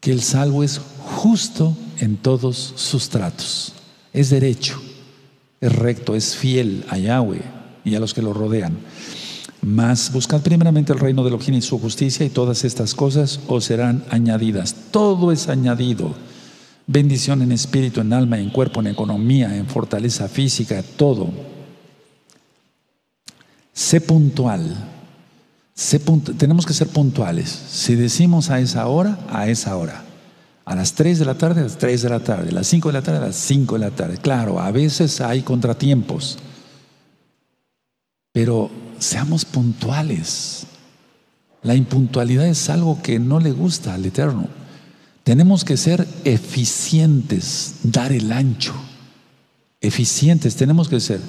[0.00, 3.72] que el salvo es justo en todos sus tratos,
[4.12, 4.80] es derecho,
[5.60, 7.42] es recto, es fiel a Yahweh
[7.84, 8.76] y a los que lo rodean.
[9.62, 13.64] Mas buscad primeramente el reino de Elohim y su justicia y todas estas cosas os
[13.64, 14.74] serán añadidas.
[14.90, 16.14] Todo es añadido.
[16.86, 21.30] Bendición en espíritu, en alma, en cuerpo, en economía, en fortaleza física, todo.
[23.72, 24.92] Sé puntual
[26.38, 27.48] tenemos que ser puntuales.
[27.48, 30.04] Si decimos a esa hora, a esa hora.
[30.64, 32.50] A las 3 de la tarde, a las 3 de la tarde.
[32.50, 34.18] A las 5 de la tarde, a las 5 de la tarde.
[34.18, 36.38] Claro, a veces hay contratiempos.
[38.32, 40.66] Pero seamos puntuales.
[41.62, 44.48] La impuntualidad es algo que no le gusta al Eterno.
[45.24, 48.74] Tenemos que ser eficientes, dar el ancho.
[49.80, 51.20] Eficientes tenemos que ser.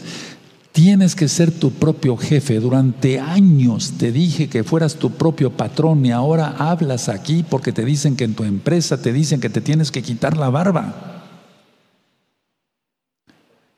[0.73, 2.59] Tienes que ser tu propio jefe.
[2.59, 7.85] Durante años te dije que fueras tu propio patrón y ahora hablas aquí porque te
[7.85, 11.23] dicen que en tu empresa te dicen que te tienes que quitar la barba.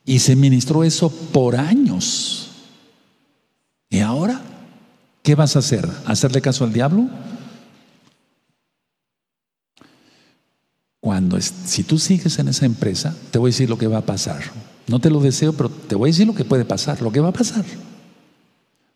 [0.04, 2.50] Y se ministró eso por años.
[3.92, 4.42] ¿Y ahora?
[5.22, 5.88] ¿Qué vas a hacer?
[6.06, 7.08] ¿Hacerle caso al diablo?
[11.08, 14.06] Cuando, si tú sigues en esa empresa, te voy a decir lo que va a
[14.06, 14.42] pasar.
[14.88, 17.22] No te lo deseo, pero te voy a decir lo que puede pasar, lo que
[17.22, 17.64] va a pasar.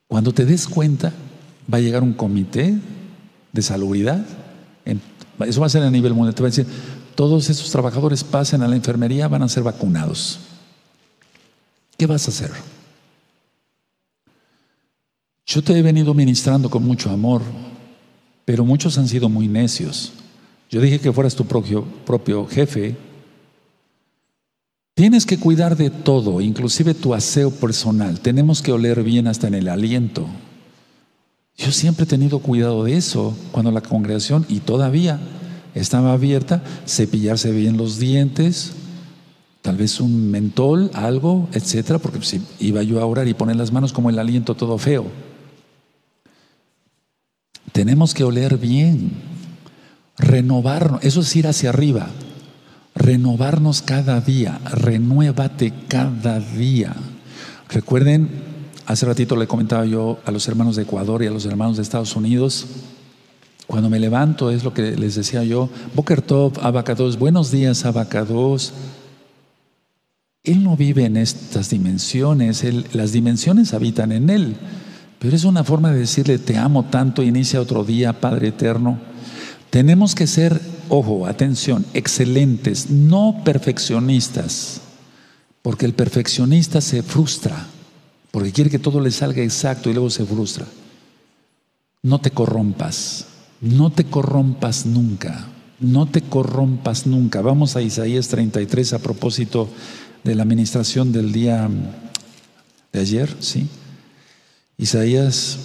[0.10, 1.14] Cuando te des cuenta,
[1.74, 2.78] va a llegar un comité
[3.54, 4.26] de salubridad.
[5.40, 6.36] Eso va a ser a nivel mundial.
[6.36, 6.68] Te va a decir,
[7.16, 10.40] todos esos trabajadores pasen a la enfermería, van a ser vacunados.
[11.96, 12.52] ¿Qué vas a hacer?
[15.46, 17.42] Yo te he venido ministrando con mucho amor,
[18.44, 20.12] pero muchos han sido muy necios.
[20.72, 22.96] Yo dije que fueras tu propio, jefe,
[24.94, 28.20] Tienes que cuidar de todo, inclusive tu aseo personal.
[28.20, 30.28] Tenemos que oler bien hasta en el aliento.
[31.58, 35.20] Yo siempre he tenido cuidado de eso cuando la congregación, y todavía
[35.74, 38.74] estaba abierta, cepillarse bien los dientes,
[39.62, 43.72] tal vez un mentol, algo, etcétera, porque si iba yo a orar y poner las
[43.72, 45.06] manos como el aliento todo feo.
[47.72, 49.31] Tenemos que oler bien,
[50.22, 52.08] renovarnos, eso es ir hacia arriba
[52.96, 56.94] renovarnos cada día, renuévate cada día.
[57.70, 58.30] Recuerden,
[58.86, 61.84] hace ratito le comentaba yo a los hermanos de Ecuador y a los hermanos de
[61.84, 62.68] Estados Unidos,
[63.68, 68.74] cuando me levanto es lo que les decía yo, Boker Tov, Abacados, buenos días Abacados.
[70.44, 74.58] Él no vive en estas dimensiones, las dimensiones habitan en Él,
[75.20, 79.00] pero es una forma de decirle, te amo tanto, inicia otro día, Padre Eterno.
[79.72, 84.82] Tenemos que ser ojo, atención, excelentes, no perfeccionistas,
[85.62, 87.68] porque el perfeccionista se frustra,
[88.32, 90.66] porque quiere que todo le salga exacto y luego se frustra.
[92.04, 93.28] No te corrompas,
[93.62, 95.48] no te corrompas nunca,
[95.80, 97.40] no te corrompas nunca.
[97.42, 99.70] Vamos a Isaías 33 a propósito
[100.26, 101.70] de la administración del día
[102.92, 103.70] de ayer, ¿sí?
[104.78, 105.60] Isaías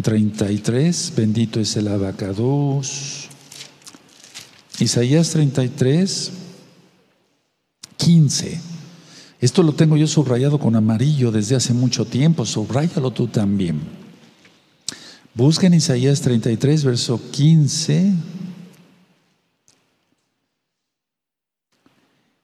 [0.00, 3.30] 33, bendito es el abacados.
[4.82, 6.32] Isaías 33,
[7.96, 8.60] 15.
[9.40, 13.80] Esto lo tengo yo subrayado con amarillo desde hace mucho tiempo, subráyalo tú también.
[15.34, 18.12] Busca en Isaías 33, verso 15.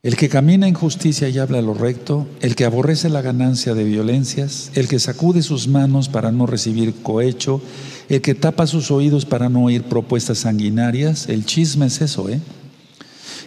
[0.04, 3.82] El que camina en justicia y habla lo recto, el que aborrece la ganancia de
[3.82, 7.60] violencias, el que sacude sus manos para no recibir cohecho,
[8.08, 12.40] el que tapa sus oídos para no oír propuestas sanguinarias, el chisme es eso, ¿eh?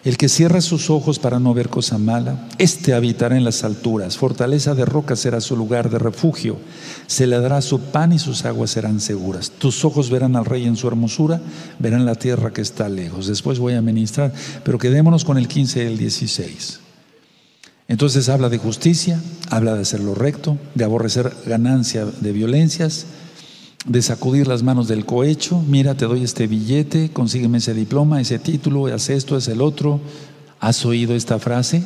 [0.04, 4.18] El que cierra sus ojos para no ver cosa mala, éste habitará en las alturas,
[4.18, 6.58] fortaleza de roca será su lugar de refugio,
[7.06, 9.52] se le dará su pan y sus aguas serán seguras.
[9.52, 11.40] Tus ojos verán al rey en su hermosura,
[11.78, 13.28] verán la tierra que está lejos.
[13.28, 14.34] Después voy a ministrar,
[14.64, 16.80] pero quedémonos con el 15 y el 16.
[17.88, 23.06] Entonces habla de justicia, habla de hacer lo recto, de aborrecer ganancia de violencias,
[23.86, 28.40] de sacudir las manos del cohecho, mira, te doy este billete, consígueme ese diploma, ese
[28.40, 30.00] título, haz esto, es el otro.
[30.60, 31.84] ¿Has oído esta frase?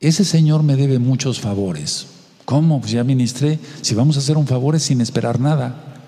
[0.00, 2.08] Ese Señor me debe muchos favores.
[2.44, 2.80] ¿Cómo?
[2.80, 3.60] Pues ya ministré.
[3.82, 6.02] Si vamos a hacer un favor es sin esperar nada.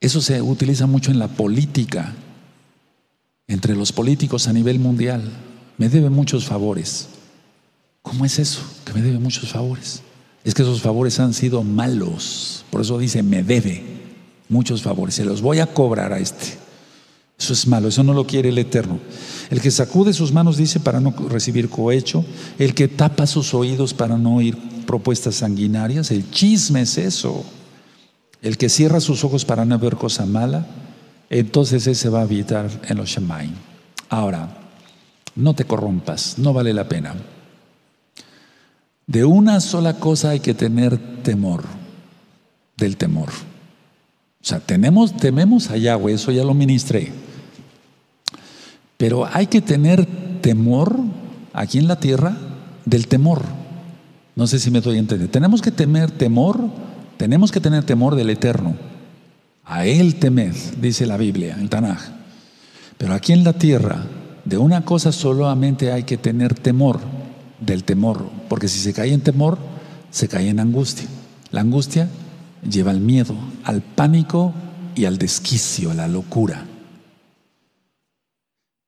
[0.00, 2.14] Eso se utiliza mucho en la política,
[3.46, 5.22] entre los políticos a nivel mundial.
[5.78, 7.08] Me debe muchos favores.
[8.02, 8.60] ¿Cómo es eso?
[8.84, 10.02] Que me debe muchos favores.
[10.44, 12.64] Es que esos favores han sido malos.
[12.70, 13.82] Por eso dice, me debe
[14.48, 16.58] muchos favores, se los voy a cobrar a este.
[17.38, 18.98] Eso es malo, eso no lo quiere el Eterno.
[19.48, 22.24] El que sacude sus manos dice para no recibir cohecho,
[22.58, 27.44] el que tapa sus oídos para no oír propuestas sanguinarias, el chisme es eso.
[28.42, 30.66] El que cierra sus ojos para no ver cosa mala,
[31.30, 33.52] entonces ese va a habitar en los Shemaim.
[34.10, 34.58] Ahora,
[35.34, 37.14] no te corrompas, no vale la pena.
[39.10, 41.64] De una sola cosa hay que tener temor
[42.76, 43.30] del temor.
[43.30, 47.10] O sea, tenemos, tememos a Yahweh, eso ya lo ministré.
[48.96, 50.06] Pero hay que tener
[50.40, 50.96] temor
[51.52, 52.36] aquí en la tierra
[52.84, 53.42] del temor.
[54.36, 55.26] No sé si me doy a entender.
[55.26, 56.60] Tenemos que temer temor,
[57.16, 58.76] tenemos que tener temor del eterno.
[59.64, 61.98] A él temed, dice la Biblia, el Tanaj.
[62.96, 64.04] Pero aquí en la tierra,
[64.44, 67.00] de una cosa solamente hay que tener temor,
[67.60, 69.58] del temor, porque si se cae en temor,
[70.10, 71.06] se cae en angustia.
[71.50, 72.08] La angustia
[72.68, 73.34] lleva al miedo,
[73.64, 74.52] al pánico
[74.94, 76.66] y al desquicio, a la locura.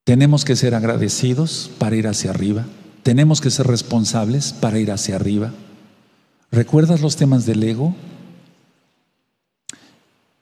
[0.04, 2.66] Tenemos que ser agradecidos para ir hacia arriba.
[3.02, 5.52] Tenemos que ser responsables para ir hacia arriba.
[6.50, 7.94] ¿Recuerdas los temas del ego?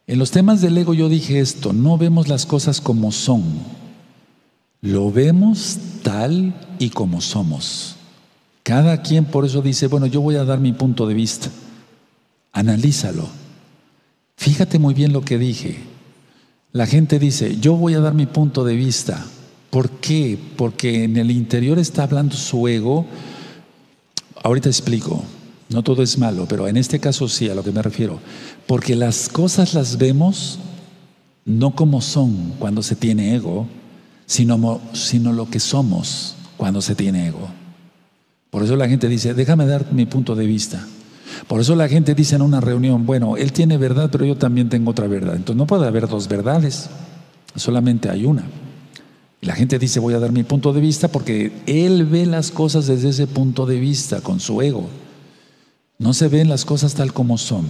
[0.06, 3.44] En los temas del ego yo dije esto, no vemos las cosas como son,
[4.80, 7.94] lo vemos tal y como somos.
[8.70, 11.48] Cada quien por eso dice, bueno, yo voy a dar mi punto de vista.
[12.52, 13.26] Analízalo.
[14.36, 15.80] Fíjate muy bien lo que dije.
[16.70, 19.26] La gente dice, yo voy a dar mi punto de vista.
[19.70, 20.38] ¿Por qué?
[20.54, 23.06] Porque en el interior está hablando su ego.
[24.40, 25.24] Ahorita explico.
[25.68, 28.20] No todo es malo, pero en este caso sí, a lo que me refiero.
[28.68, 30.60] Porque las cosas las vemos
[31.44, 33.66] no como son cuando se tiene ego,
[34.26, 37.59] sino, sino lo que somos cuando se tiene ego.
[38.50, 40.84] Por eso la gente dice, déjame dar mi punto de vista.
[41.46, 44.68] Por eso la gente dice en una reunión, bueno, él tiene verdad, pero yo también
[44.68, 45.36] tengo otra verdad.
[45.36, 46.90] Entonces no puede haber dos verdades,
[47.54, 48.44] solamente hay una.
[49.40, 52.50] Y la gente dice, voy a dar mi punto de vista porque él ve las
[52.50, 54.88] cosas desde ese punto de vista, con su ego.
[55.98, 57.66] No se ven las cosas tal como son.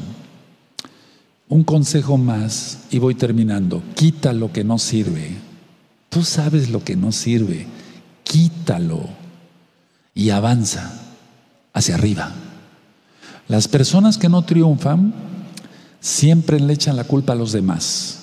[1.49, 3.83] Un consejo más y voy terminando.
[3.95, 5.37] Quita lo que no sirve.
[6.09, 7.67] Tú sabes lo que no sirve.
[8.25, 9.20] Quítalo
[10.21, 10.93] y avanza
[11.73, 12.31] hacia arriba.
[13.49, 15.15] Las personas que no triunfan
[15.99, 18.19] siempre le echan la culpa a los demás.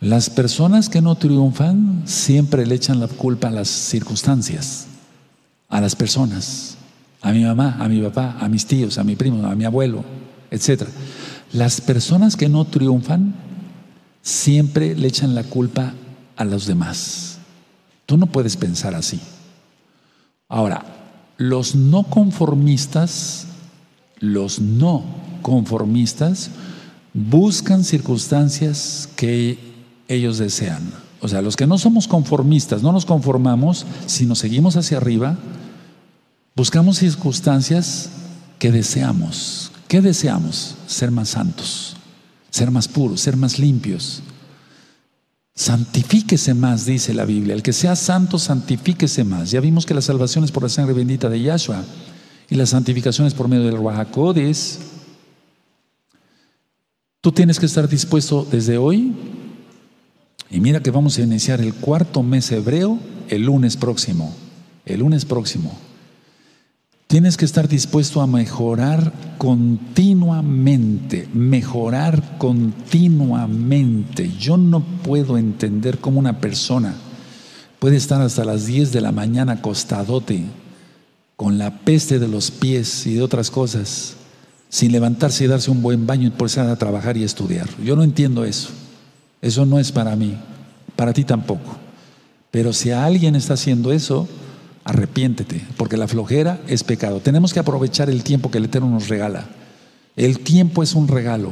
[0.00, 4.86] Las personas que no triunfan siempre le echan la culpa a las circunstancias,
[5.68, 6.78] a las personas,
[7.20, 10.02] a mi mamá, a mi papá, a mis tíos, a mi primo, a mi abuelo,
[10.50, 10.84] etc.
[11.52, 13.34] Las personas que no triunfan
[14.22, 15.92] siempre le echan la culpa
[16.38, 17.36] a los demás.
[18.06, 19.20] Tú no puedes pensar así.
[20.48, 20.84] Ahora,
[21.38, 23.46] los no conformistas
[24.18, 25.04] los no
[25.42, 26.50] conformistas
[27.12, 29.58] buscan circunstancias que
[30.08, 30.92] ellos desean.
[31.20, 35.36] O sea, los que no somos conformistas, no nos conformamos, sino seguimos hacia arriba,
[36.54, 38.10] buscamos circunstancias
[38.58, 39.72] que deseamos.
[39.88, 40.74] ¿Qué deseamos?
[40.86, 41.96] Ser más santos,
[42.50, 44.22] ser más puros, ser más limpios.
[45.56, 47.54] Santifíquese más, dice la Biblia.
[47.54, 49.50] El que sea santo, santifíquese más.
[49.50, 51.82] Ya vimos que la salvación es por la sangre bendita de Yahshua
[52.50, 54.80] y las santificaciones por medio del Rahakodes.
[57.22, 59.12] Tú tienes que estar dispuesto desde hoy
[60.48, 64.32] Y mira que vamos a iniciar el cuarto mes hebreo el lunes próximo.
[64.84, 65.76] El lunes próximo.
[67.06, 74.32] Tienes que estar dispuesto a mejorar continuamente, mejorar continuamente.
[74.40, 76.96] Yo no puedo entender cómo una persona
[77.78, 80.46] puede estar hasta las 10 de la mañana acostadote
[81.36, 84.14] con la peste de los pies y de otras cosas,
[84.68, 87.68] sin levantarse y darse un buen baño y empezar a trabajar y estudiar.
[87.84, 88.70] Yo no entiendo eso.
[89.40, 90.36] Eso no es para mí,
[90.96, 91.76] para ti tampoco.
[92.50, 94.26] Pero si alguien está haciendo eso,
[94.86, 97.20] arrepiéntete, porque la flojera es pecado.
[97.20, 99.46] Tenemos que aprovechar el tiempo que el Eterno nos regala.
[100.14, 101.50] El tiempo es un regalo.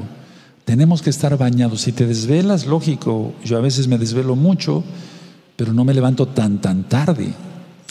[0.65, 1.83] Tenemos que estar bañados.
[1.83, 4.85] Si te desvelas, lógico, yo a veces me desvelo mucho,
[5.57, 7.35] pero no me levanto tan, tan tarde.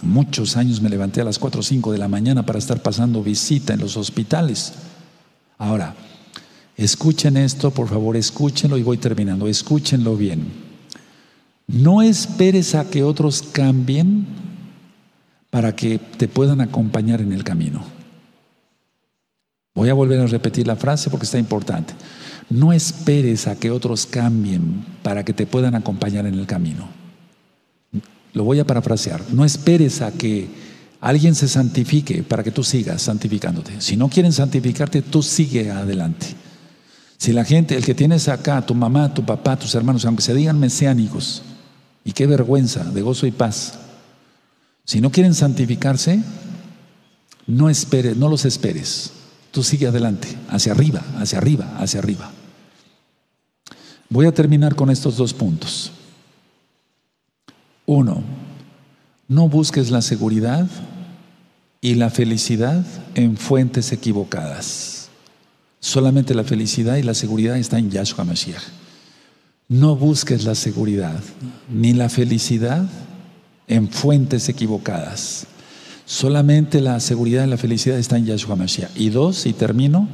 [0.01, 3.21] Muchos años me levanté a las 4 o 5 de la mañana para estar pasando
[3.21, 4.73] visita en los hospitales.
[5.57, 5.93] Ahora,
[6.77, 9.47] escuchen esto, por favor, escúchenlo y voy terminando.
[9.47, 10.47] Escúchenlo bien.
[11.67, 14.25] No esperes a que otros cambien
[15.53, 17.83] para que te puedan acompañar en el camino.
[19.75, 21.93] Voy a volver a repetir la frase porque está importante.
[22.49, 26.89] No esperes a que otros cambien para que te puedan acompañar en el camino.
[28.33, 29.21] Lo voy a parafrasear.
[29.31, 30.47] No esperes a que
[30.99, 33.79] alguien se santifique para que tú sigas santificándote.
[33.79, 36.25] Si no quieren santificarte, tú sigue adelante.
[37.17, 40.33] Si la gente, el que tienes acá, tu mamá, tu papá, tus hermanos, aunque se
[40.33, 41.43] digan mesiánicos,
[42.03, 43.82] y qué vergüenza de gozo y paz,
[44.85, 46.21] si no quieren santificarse,
[47.47, 49.11] no esperes, no los esperes.
[49.51, 52.31] Tú sigue adelante, hacia arriba, hacia arriba, hacia arriba.
[54.09, 55.91] Voy a terminar con estos dos puntos.
[57.85, 58.23] Uno,
[59.27, 60.67] no busques la seguridad
[61.81, 65.09] y la felicidad en fuentes equivocadas.
[65.79, 68.63] Solamente la felicidad y la seguridad están en Yahshua Mashiach.
[69.67, 71.19] No busques la seguridad
[71.69, 72.87] ni la felicidad
[73.67, 75.47] en fuentes equivocadas.
[76.05, 78.91] Solamente la seguridad y la felicidad están en Yahshua Mashiach.
[78.95, 80.07] Y dos, y termino,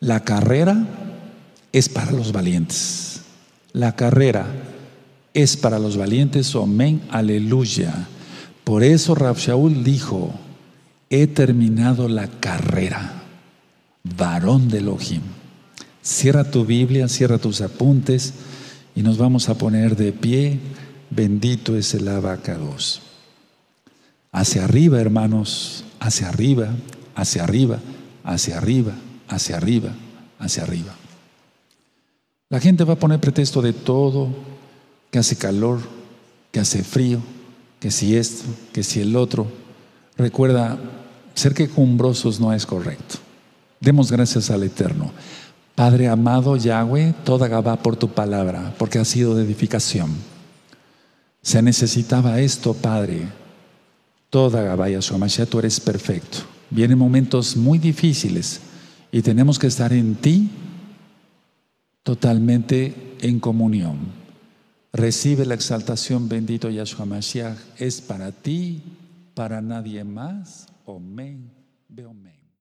[0.00, 0.86] la carrera
[1.72, 3.22] es para los valientes.
[3.72, 4.46] La carrera
[5.34, 8.06] es para los valientes, amén, aleluya.
[8.64, 10.32] Por eso Rab Shaul dijo,
[11.08, 13.22] he terminado la carrera,
[14.02, 15.22] varón de Elohim.
[16.02, 18.34] Cierra tu Biblia, cierra tus apuntes
[18.94, 20.58] y nos vamos a poner de pie.
[21.14, 23.02] Bendito es el abacados.
[24.32, 26.68] Hacia arriba, hermanos, hacia arriba,
[27.14, 27.80] hacia arriba,
[28.24, 28.94] hacia arriba,
[29.28, 29.90] hacia arriba,
[30.38, 30.94] hacia arriba.
[32.48, 34.30] La gente va a poner pretexto de todo,
[35.10, 35.80] que hace calor,
[36.50, 37.20] que hace frío,
[37.78, 39.46] que si esto, que si el otro.
[40.16, 40.78] Recuerda,
[41.34, 43.16] ser quejumbrosos no es correcto.
[43.80, 45.12] Demos gracias al Eterno.
[45.74, 50.31] Padre amado Yahweh, toda Gabá por tu palabra, porque ha sido de edificación.
[51.42, 53.28] Se necesitaba esto, Padre.
[54.30, 56.38] Toda Gabaya Mashiach, tú eres perfecto.
[56.70, 58.60] Vienen momentos muy difíciles
[59.10, 60.50] y tenemos que estar en ti
[62.02, 63.98] totalmente en comunión.
[64.92, 67.58] Recibe la exaltación, bendito Yahshua Mashiach.
[67.78, 68.82] Es para ti,
[69.34, 70.66] para nadie más.
[70.86, 71.50] Amén.
[71.98, 72.41] Amén.